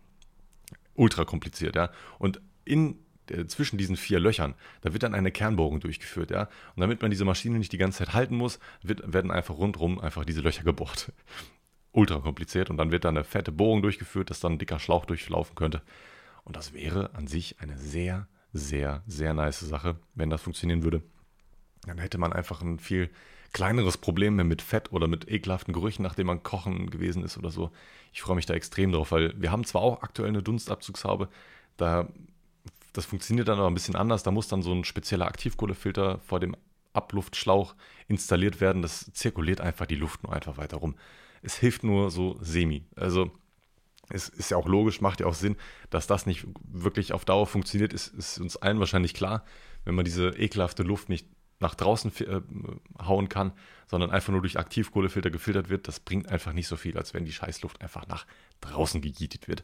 [0.95, 1.75] ultra kompliziert.
[1.75, 2.95] Ja, und in
[3.29, 6.43] äh, zwischen diesen vier Löchern, da wird dann eine Kernbohrung durchgeführt, ja.
[6.75, 9.99] Und damit man diese Maschine nicht die ganze Zeit halten muss, wird, werden einfach rundherum
[9.99, 11.11] einfach diese Löcher gebohrt.
[11.91, 15.03] Ultra kompliziert und dann wird dann eine fette Bohrung durchgeführt, dass dann ein dicker Schlauch
[15.03, 15.81] durchlaufen könnte.
[16.45, 21.01] Und das wäre an sich eine sehr, sehr, sehr nice Sache, wenn das funktionieren würde.
[21.85, 23.09] Dann hätte man einfach ein viel
[23.53, 27.49] kleineres Problem mehr mit Fett oder mit ekelhaften Gerüchen, nachdem man kochen gewesen ist oder
[27.49, 27.71] so.
[28.11, 31.29] Ich freue mich da extrem drauf, weil wir haben zwar auch aktuell eine Dunstabzugshaube,
[31.77, 32.07] da
[32.97, 34.23] das funktioniert dann aber ein bisschen anders.
[34.23, 36.55] Da muss dann so ein spezieller Aktivkohlefilter vor dem
[36.93, 37.75] Abluftschlauch
[38.07, 38.81] installiert werden.
[38.81, 40.95] Das zirkuliert einfach die Luft nur einfach weiter rum.
[41.43, 42.85] Es hilft nur so semi.
[42.95, 43.29] Also
[44.09, 45.57] es ist ja auch logisch, macht ja auch Sinn,
[45.89, 49.43] dass das nicht wirklich auf Dauer funktioniert, ist, ist uns allen wahrscheinlich klar,
[49.85, 51.27] wenn man diese ekelhafte Luft nicht
[51.59, 52.41] nach draußen äh,
[53.01, 53.51] hauen kann,
[53.87, 57.25] sondern einfach nur durch Aktivkohlefilter gefiltert wird, das bringt einfach nicht so viel, als wenn
[57.25, 58.25] die Scheißluft einfach nach
[58.61, 59.63] draußen gegietet wird.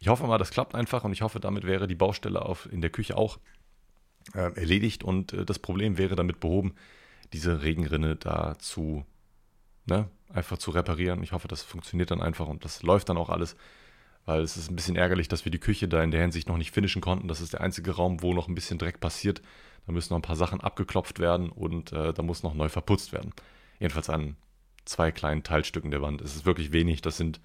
[0.00, 2.80] Ich hoffe mal, das klappt einfach und ich hoffe, damit wäre die Baustelle auf, in
[2.80, 3.38] der Küche auch
[4.34, 6.74] äh, erledigt und äh, das Problem wäre damit behoben,
[7.32, 9.04] diese Regenrinne da zu,
[9.86, 11.22] ne, einfach zu reparieren.
[11.22, 13.56] Ich hoffe, das funktioniert dann einfach und das läuft dann auch alles,
[14.24, 16.58] weil es ist ein bisschen ärgerlich, dass wir die Küche da in der Hinsicht noch
[16.58, 17.28] nicht finishen konnten.
[17.28, 19.40] Das ist der einzige Raum, wo noch ein bisschen Dreck passiert.
[19.86, 23.12] Da müssen noch ein paar Sachen abgeklopft werden und äh, da muss noch neu verputzt
[23.12, 23.32] werden.
[23.78, 24.36] Jedenfalls an
[24.84, 26.20] zwei kleinen Teilstücken der Wand.
[26.22, 27.02] Es ist wirklich wenig.
[27.02, 27.40] Das sind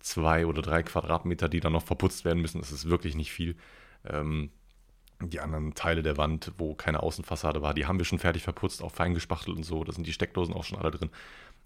[0.00, 2.60] zwei oder drei Quadratmeter, die dann noch verputzt werden müssen.
[2.60, 3.56] Das ist wirklich nicht viel.
[4.04, 4.50] Ähm,
[5.20, 8.82] die anderen Teile der Wand, wo keine Außenfassade war, die haben wir schon fertig verputzt,
[8.82, 9.84] auch fein gespachtelt und so.
[9.84, 11.10] Da sind die Steckdosen auch schon alle drin.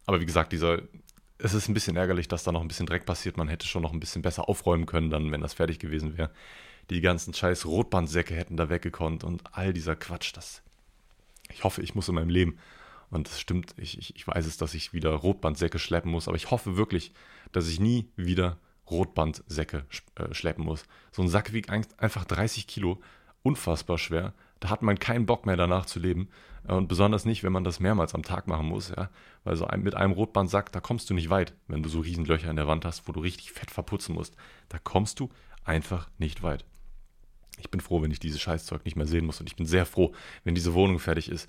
[0.09, 0.80] Aber wie gesagt, dieser,
[1.36, 3.36] es ist ein bisschen ärgerlich, dass da noch ein bisschen Dreck passiert.
[3.36, 6.30] Man hätte schon noch ein bisschen besser aufräumen können, dann, wenn das fertig gewesen wäre.
[6.88, 10.34] Die ganzen scheiß Rotbandsäcke hätten da weggekonnt und all dieser Quatsch.
[10.34, 10.62] Das,
[11.50, 12.56] ich hoffe, ich muss in meinem Leben
[13.11, 16.38] und das stimmt, ich, ich, ich weiß es, dass ich wieder Rotbandsäcke schleppen muss, aber
[16.38, 17.12] ich hoffe wirklich,
[17.52, 18.56] dass ich nie wieder
[18.90, 19.84] Rotbandsäcke
[20.14, 20.84] äh, schleppen muss.
[21.12, 22.98] So ein Sack wiegt ein, einfach 30 Kilo,
[23.42, 24.32] unfassbar schwer.
[24.61, 26.28] Da hat man keinen Bock mehr danach zu leben.
[26.66, 29.11] Und besonders nicht, wenn man das mehrmals am Tag machen muss, ja.
[29.44, 32.24] Weil so ein, mit einem Rotbandsack, da kommst du nicht weit, wenn du so riesen
[32.24, 34.34] Löcher in der Wand hast, wo du richtig fett verputzen musst.
[34.68, 35.30] Da kommst du
[35.64, 36.64] einfach nicht weit.
[37.61, 39.40] Ich bin froh, wenn ich dieses Scheißzeug nicht mehr sehen muss.
[39.40, 40.12] Und ich bin sehr froh,
[40.44, 41.48] wenn diese Wohnung fertig ist,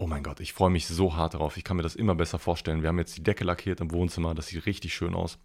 [0.00, 1.58] Oh mein Gott, ich freue mich so hart darauf.
[1.58, 2.80] Ich kann mir das immer besser vorstellen.
[2.80, 4.34] Wir haben jetzt die Decke lackiert im Wohnzimmer.
[4.34, 5.38] Das sieht richtig schön aus.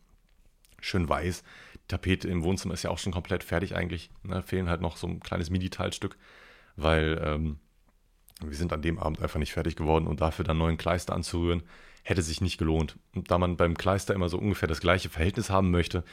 [0.80, 1.44] Schön weiß.
[1.74, 4.12] Die Tapete im Wohnzimmer ist ja auch schon komplett fertig eigentlich.
[4.24, 4.42] Ne?
[4.44, 6.18] Fehlen halt noch so ein kleines Midi-Teilstück,
[6.76, 7.60] weil ähm,
[8.42, 11.64] wir sind an dem Abend einfach nicht fertig geworden und dafür dann neuen Kleister anzurühren,
[12.04, 12.98] hätte sich nicht gelohnt.
[13.14, 16.04] Und da man beim Kleister immer so ungefähr das gleiche Verhältnis haben möchte,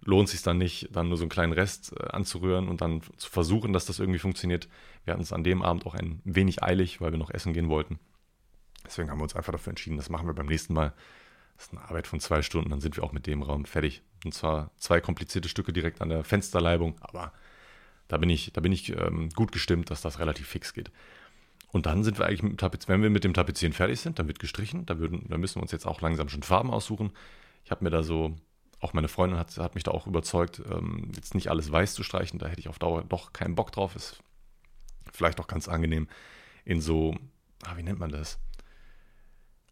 [0.00, 3.02] lohnt es sich dann nicht, dann nur so einen kleinen Rest äh, anzurühren und dann
[3.16, 4.68] zu versuchen, dass das irgendwie funktioniert.
[5.04, 7.68] Wir hatten es an dem Abend auch ein wenig eilig, weil wir noch essen gehen
[7.68, 7.98] wollten.
[8.84, 10.94] Deswegen haben wir uns einfach dafür entschieden, das machen wir beim nächsten Mal.
[11.56, 14.02] Das ist eine Arbeit von zwei Stunden, dann sind wir auch mit dem Raum fertig.
[14.24, 17.32] Und zwar zwei komplizierte Stücke direkt an der Fensterleibung, aber
[18.08, 20.90] da bin ich, da bin ich ähm, gut gestimmt, dass das relativ fix geht.
[21.70, 24.18] Und dann sind wir eigentlich mit dem Tapezieren, wenn wir mit dem Tapezieren fertig sind,
[24.18, 27.12] dann wird gestrichen, da, würden, da müssen wir uns jetzt auch langsam schon Farben aussuchen.
[27.64, 28.34] Ich habe mir da so
[28.80, 32.02] auch meine Freundin hat, hat mich da auch überzeugt, ähm, jetzt nicht alles weiß zu
[32.02, 32.38] streichen.
[32.38, 33.96] Da hätte ich auf Dauer doch keinen Bock drauf.
[33.96, 34.22] Ist
[35.12, 36.08] vielleicht auch ganz angenehm
[36.64, 37.16] in so,
[37.64, 38.38] ah, wie nennt man das?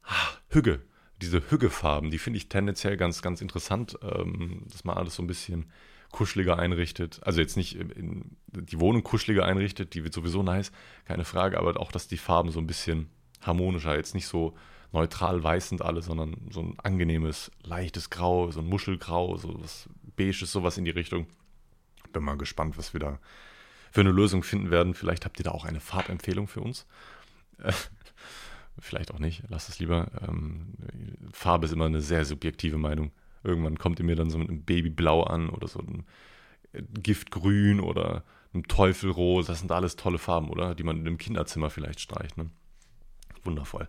[0.02, 0.82] Ah, Hügge.
[1.22, 5.26] diese Hüggefarben, die finde ich tendenziell ganz, ganz interessant, ähm, dass man alles so ein
[5.26, 5.70] bisschen
[6.10, 7.20] kuscheliger einrichtet.
[7.22, 10.72] Also jetzt nicht in, die Wohnung kuscheliger einrichtet, die wird sowieso nice,
[11.04, 13.08] keine Frage, aber auch, dass die Farben so ein bisschen
[13.42, 14.54] harmonischer, jetzt nicht so
[14.92, 19.88] neutral weiß sind alle, sondern so ein angenehmes, leichtes Grau, so ein Muschelgrau, so was
[20.16, 21.26] Beiges, sowas in die Richtung.
[22.12, 23.18] Bin mal gespannt, was wir da
[23.90, 24.94] für eine Lösung finden werden.
[24.94, 26.86] Vielleicht habt ihr da auch eine Farbempfehlung für uns.
[28.78, 30.10] Vielleicht auch nicht, lasst es lieber.
[30.26, 30.74] Ähm,
[31.32, 33.10] Farbe ist immer eine sehr subjektive Meinung.
[33.46, 36.04] Irgendwann kommt ihr mir dann so mit einem Babyblau an oder so ein
[37.02, 39.48] Giftgrün oder einem Teufelrot.
[39.48, 40.74] Das sind alles tolle Farben, oder?
[40.74, 42.36] Die man in einem Kinderzimmer vielleicht streicht.
[42.36, 42.50] Ne?
[43.44, 43.88] Wundervoll.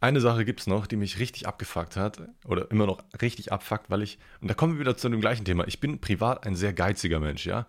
[0.00, 3.90] Eine Sache gibt es noch, die mich richtig abgefuckt hat oder immer noch richtig abfuckt,
[3.90, 6.54] weil ich, und da kommen wir wieder zu dem gleichen Thema, ich bin privat ein
[6.54, 7.66] sehr geiziger Mensch, ja.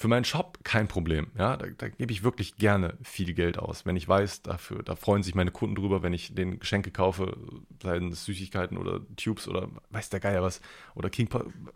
[0.00, 1.26] Für meinen Shop kein Problem.
[1.36, 3.84] Ja, da, da, gebe ich wirklich gerne viel Geld aus.
[3.84, 7.36] Wenn ich weiß, dafür, da freuen sich meine Kunden drüber, wenn ich den Geschenke kaufe,
[7.82, 10.62] seien es Süßigkeiten oder Tubes oder weiß der Geier was.
[10.94, 11.28] Oder King.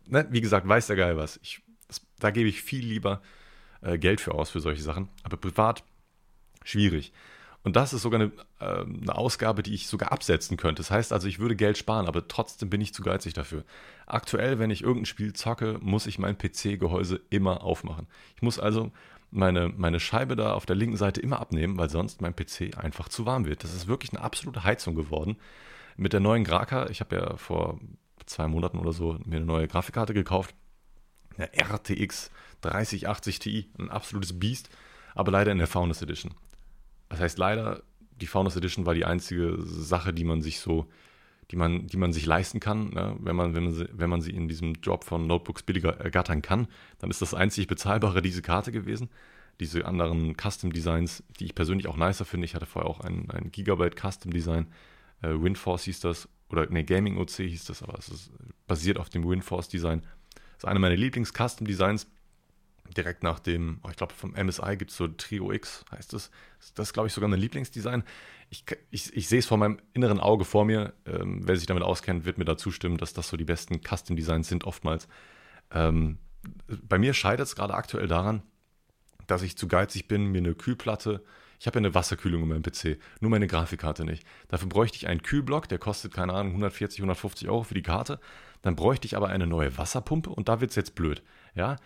[0.07, 0.27] Ne?
[0.31, 1.39] Wie gesagt, weiß der Geier was.
[1.43, 3.21] Ich, das, da gebe ich viel lieber
[3.83, 5.11] äh, Geld für aus, für solche Sachen.
[5.23, 5.85] Aber privat
[6.65, 7.13] schwierig.
[7.65, 10.81] Und das ist sogar eine, äh, eine, Ausgabe, die ich sogar absetzen könnte.
[10.81, 13.65] Das heißt also, ich würde Geld sparen, aber trotzdem bin ich zu geizig dafür.
[14.07, 18.07] Aktuell, wenn ich irgendein Spiel zocke, muss ich mein PC-Gehäuse immer aufmachen.
[18.37, 18.93] Ich muss also
[19.31, 23.09] meine, meine Scheibe da auf der linken Seite immer abnehmen, weil sonst mein PC einfach
[23.09, 23.65] zu warm wird.
[23.65, 25.37] Das ist wirklich eine absolute Heizung geworden.
[25.97, 27.81] Mit der neuen Graka, ich habe ja vor
[28.27, 30.55] zwei Monaten oder so mir eine neue Grafikkarte gekauft.
[31.37, 34.69] Eine RTX 3080 Ti, ein absolutes Biest,
[35.15, 36.35] aber leider in der Founders Edition.
[37.15, 37.85] Das heißt leider,
[38.21, 40.89] die Founders Edition war die einzige Sache, die man sich so,
[41.53, 43.17] die man, die man sich leisten kann, ne?
[43.21, 46.43] wenn, man, wenn, man sie, wenn man sie in diesem Job von Notebooks billiger ergattern
[46.43, 46.67] kann,
[46.99, 49.11] dann ist das einzig bezahlbare diese Karte gewesen.
[49.61, 52.47] Diese anderen Custom Designs, die ich persönlich auch nicer finde.
[52.47, 54.67] Ich hatte vorher auch ein, ein Gigabyte Custom Design.
[55.23, 58.33] Äh, WinForce hieß das, oder ne, Gaming OC hieß das, aber es ist
[58.67, 60.01] basiert auf dem WinForce Design.
[60.35, 62.09] Das ist eine meiner Lieblings-Custom Designs
[62.97, 66.31] direkt nach dem, oh, ich glaube vom MSI gibt es so Trio X, heißt es.
[66.59, 66.75] Das.
[66.75, 68.05] das ist, glaube ich, sogar mein Lieblingsdesign.
[68.51, 70.93] Ich, ich, ich sehe es vor meinem inneren Auge vor mir.
[71.07, 74.17] Ähm, wer sich damit auskennt, wird mir da zustimmen, dass das so die besten Custom
[74.17, 75.09] Designs sind oftmals.
[75.71, 76.19] Ähm,
[76.67, 78.43] bei mir scheitert es gerade aktuell daran,
[79.27, 81.25] dass ich zu geizig bin, mir eine Kühlplatte,
[81.59, 84.27] ich habe ja eine Wasserkühlung in meinem PC, nur meine Grafikkarte nicht.
[84.49, 88.21] Dafür bräuchte ich einen Kühlblock, der kostet, keine Ahnung, 140, 150 Euro für die Karte.
[88.61, 91.23] Dann bräuchte ich aber eine neue Wasserpumpe und da wird es jetzt blöd.
[91.55, 91.77] Ja,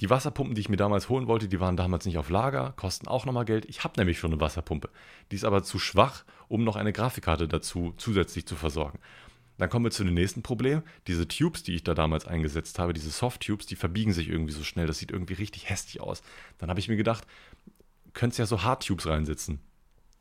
[0.00, 3.06] die Wasserpumpen, die ich mir damals holen wollte, die waren damals nicht auf Lager, kosten
[3.06, 3.66] auch nochmal Geld.
[3.66, 4.88] Ich habe nämlich schon eine Wasserpumpe.
[5.30, 8.98] Die ist aber zu schwach, um noch eine Grafikkarte dazu zusätzlich zu versorgen.
[9.58, 10.82] Dann kommen wir zu dem nächsten Problem.
[11.06, 14.64] Diese Tubes, die ich da damals eingesetzt habe, diese Soft-Tubes, die verbiegen sich irgendwie so
[14.64, 14.86] schnell.
[14.86, 16.22] Das sieht irgendwie richtig hässlich aus.
[16.56, 17.26] Dann habe ich mir gedacht,
[18.14, 19.60] könntest ja so Hard-Tubes reinsetzen.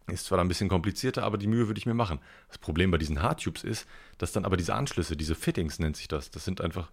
[0.08, 2.20] Ist zwar ein bisschen komplizierter, aber die Mühe würde ich mir machen.
[2.50, 6.10] Das Problem bei diesen Hard-Tubes ist, dass dann aber diese Anschlüsse, diese Fittings nennt sich
[6.10, 6.92] das, das sind einfach,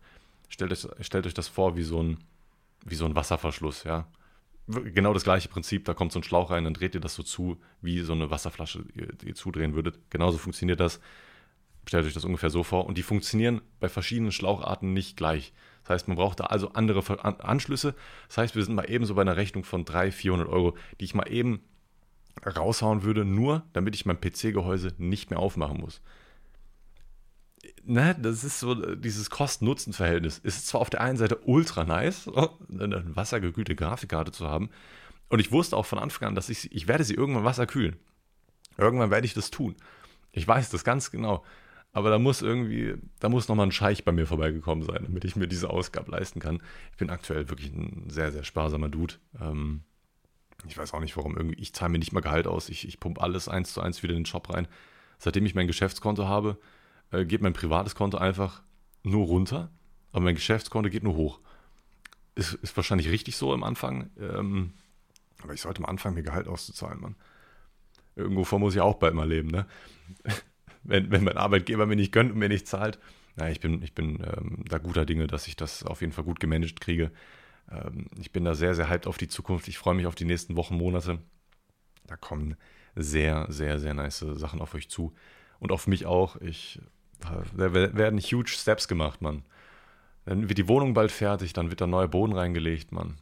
[0.48, 2.18] stellt euch, stellt euch das vor wie so ein,
[2.86, 4.06] wie so ein Wasserverschluss, ja.
[4.68, 7.22] Genau das gleiche Prinzip, da kommt so ein Schlauch rein, dann dreht ihr das so
[7.22, 10.00] zu, wie so eine Wasserflasche ihr, ihr zudrehen würdet.
[10.10, 11.00] Genauso funktioniert das.
[11.86, 12.86] Stellt euch das ungefähr so vor.
[12.86, 15.52] Und die funktionieren bei verschiedenen Schlaucharten nicht gleich.
[15.84, 17.94] Das heißt, man braucht da also andere Anschlüsse.
[18.26, 21.04] Das heißt, wir sind mal eben so bei einer Rechnung von 300, 400 Euro, die
[21.04, 21.60] ich mal eben
[22.44, 26.02] raushauen würde, nur damit ich mein PC-Gehäuse nicht mehr aufmachen muss
[27.86, 30.38] ne, das ist so äh, dieses Kosten-Nutzen-Verhältnis.
[30.38, 32.28] Ist zwar auf der einen Seite ultra nice,
[32.70, 34.70] eine wassergekühlte Grafikkarte zu haben.
[35.28, 37.96] Und ich wusste auch von Anfang an, dass ich, ich werde sie irgendwann wasserkühlen.
[38.78, 39.74] Irgendwann werde ich das tun.
[40.32, 41.44] Ich weiß das ganz genau.
[41.92, 45.34] Aber da muss irgendwie, da muss nochmal ein Scheich bei mir vorbeigekommen sein, damit ich
[45.34, 46.62] mir diese Ausgabe leisten kann.
[46.92, 49.14] Ich bin aktuell wirklich ein sehr, sehr sparsamer Dude.
[49.40, 49.82] Ähm,
[50.68, 51.36] ich weiß auch nicht warum.
[51.36, 52.68] Irgendwie, ich zahle mir nicht mal Gehalt aus.
[52.68, 54.68] Ich, ich pumpe alles eins zu eins wieder in den Shop rein.
[55.18, 56.58] Seitdem ich mein Geschäftskonto habe,
[57.10, 58.62] äh, geht mein privates Konto einfach
[59.02, 59.70] nur runter,
[60.12, 61.40] aber mein Geschäftskonto geht nur hoch.
[62.34, 64.74] Ist, ist wahrscheinlich richtig so am Anfang, ähm,
[65.42, 67.16] aber ich sollte mal anfangen, mir Gehalt auszuzahlen, Mann.
[68.14, 69.66] Irgendwovon muss ich auch bald mal leben, ne?
[70.82, 72.98] wenn, wenn mein Arbeitgeber mir nicht gönnt und mir nicht zahlt.
[73.36, 76.24] Naja, ich bin, ich bin ähm, da guter Dinge, dass ich das auf jeden Fall
[76.24, 77.10] gut gemanagt kriege.
[77.70, 79.68] Ähm, ich bin da sehr, sehr hyped auf die Zukunft.
[79.68, 81.18] Ich freue mich auf die nächsten Wochen, Monate.
[82.06, 82.56] Da kommen
[82.94, 85.14] sehr, sehr, sehr nice Sachen auf euch zu.
[85.58, 86.36] Und auf mich auch.
[86.40, 86.80] Ich
[87.20, 89.42] da werden huge Steps gemacht, Mann.
[90.24, 93.16] Dann wird die Wohnung bald fertig, dann wird da neuer Boden reingelegt, Mann.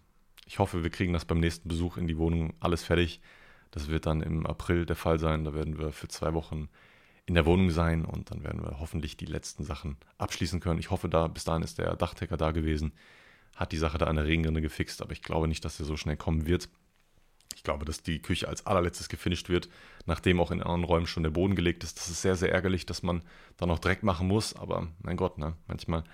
[0.47, 3.20] Ich hoffe, wir kriegen das beim nächsten Besuch in die Wohnung alles fertig.
[3.70, 5.45] Das wird dann im April der Fall sein.
[5.45, 6.68] Da werden wir für zwei Wochen
[7.26, 10.78] in der Wohnung sein und dann werden wir hoffentlich die letzten Sachen abschließen können.
[10.78, 12.92] Ich hoffe, da bis dahin ist der Dachdecker da gewesen,
[13.57, 15.97] hat die Sache da an der Regenrinne gefixt, aber ich glaube nicht, dass er so
[15.97, 16.68] schnell kommen wird.
[17.55, 19.69] Ich glaube, dass die Küche als allerletztes gefinisht wird,
[20.07, 21.99] nachdem auch in anderen Räumen schon der Boden gelegt ist.
[21.99, 23.23] Das ist sehr, sehr ärgerlich, dass man
[23.57, 25.57] da noch Dreck machen muss, aber mein Gott, ne?
[25.67, 26.05] manchmal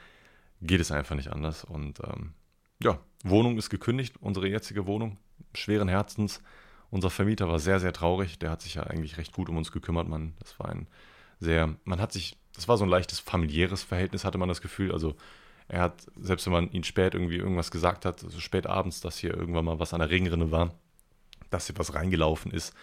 [0.61, 1.65] geht es einfach nicht anders.
[1.65, 2.35] Und ähm,
[2.83, 5.19] ja, Wohnung ist gekündigt, unsere jetzige Wohnung,
[5.55, 6.43] schweren Herzens.
[6.91, 8.39] Unser Vermieter war sehr, sehr traurig.
[8.39, 10.09] Der hat sich ja eigentlich recht gut um uns gekümmert.
[10.09, 10.89] Man, das war ein
[11.39, 14.93] sehr, man hat sich, das war so ein leichtes familiäres Verhältnis, hatte man das Gefühl.
[14.93, 15.15] Also
[15.69, 19.19] er hat, selbst wenn man ihn spät irgendwie irgendwas gesagt hat, also spät abends, dass
[19.19, 20.75] hier irgendwann mal was an der Regenrinne war,
[21.51, 22.75] dass hier was reingelaufen ist,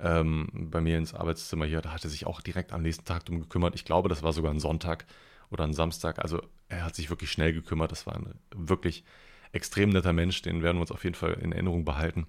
[0.00, 3.24] ähm, bei mir ins Arbeitszimmer hier, da hat er sich auch direkt am nächsten Tag
[3.24, 3.74] drum gekümmert.
[3.74, 5.06] Ich glaube, das war sogar ein Sonntag
[5.50, 6.18] oder ein Samstag.
[6.18, 7.92] Also er hat sich wirklich schnell gekümmert.
[7.92, 9.04] Das war ein wirklich
[9.52, 10.42] extrem netter Mensch.
[10.42, 12.26] Den werden wir uns auf jeden Fall in Erinnerung behalten.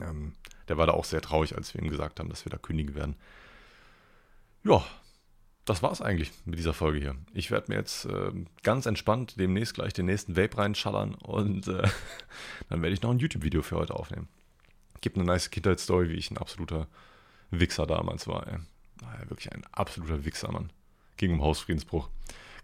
[0.00, 0.32] Ähm,
[0.68, 2.94] der war da auch sehr traurig, als wir ihm gesagt haben, dass wir da kündigen
[2.94, 3.16] werden.
[4.64, 4.84] Ja,
[5.64, 7.16] das war's eigentlich mit dieser Folge hier.
[7.32, 8.32] Ich werde mir jetzt äh,
[8.62, 11.88] ganz entspannt demnächst gleich den nächsten Vape reinschallern und äh,
[12.68, 14.28] dann werde ich noch ein YouTube-Video für heute aufnehmen.
[15.04, 16.88] Gibt eine nice Kindheitsstory, wie ich ein absoluter
[17.50, 18.46] Wichser damals war.
[18.46, 18.56] Ey.
[19.28, 20.72] Wirklich ein absoluter Wichser, Mann.
[21.18, 22.08] Ging um Hausfriedensbruch.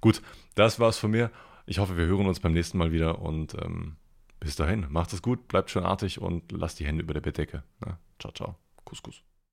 [0.00, 0.22] Gut,
[0.54, 1.30] das war's von mir.
[1.66, 3.96] Ich hoffe, wir hören uns beim nächsten Mal wieder und ähm,
[4.38, 7.62] bis dahin, macht es gut, bleibt schön artig und lasst die Hände über der Bettdecke.
[7.80, 8.56] Na, ciao, ciao.
[8.86, 9.22] Kuss, Kuss.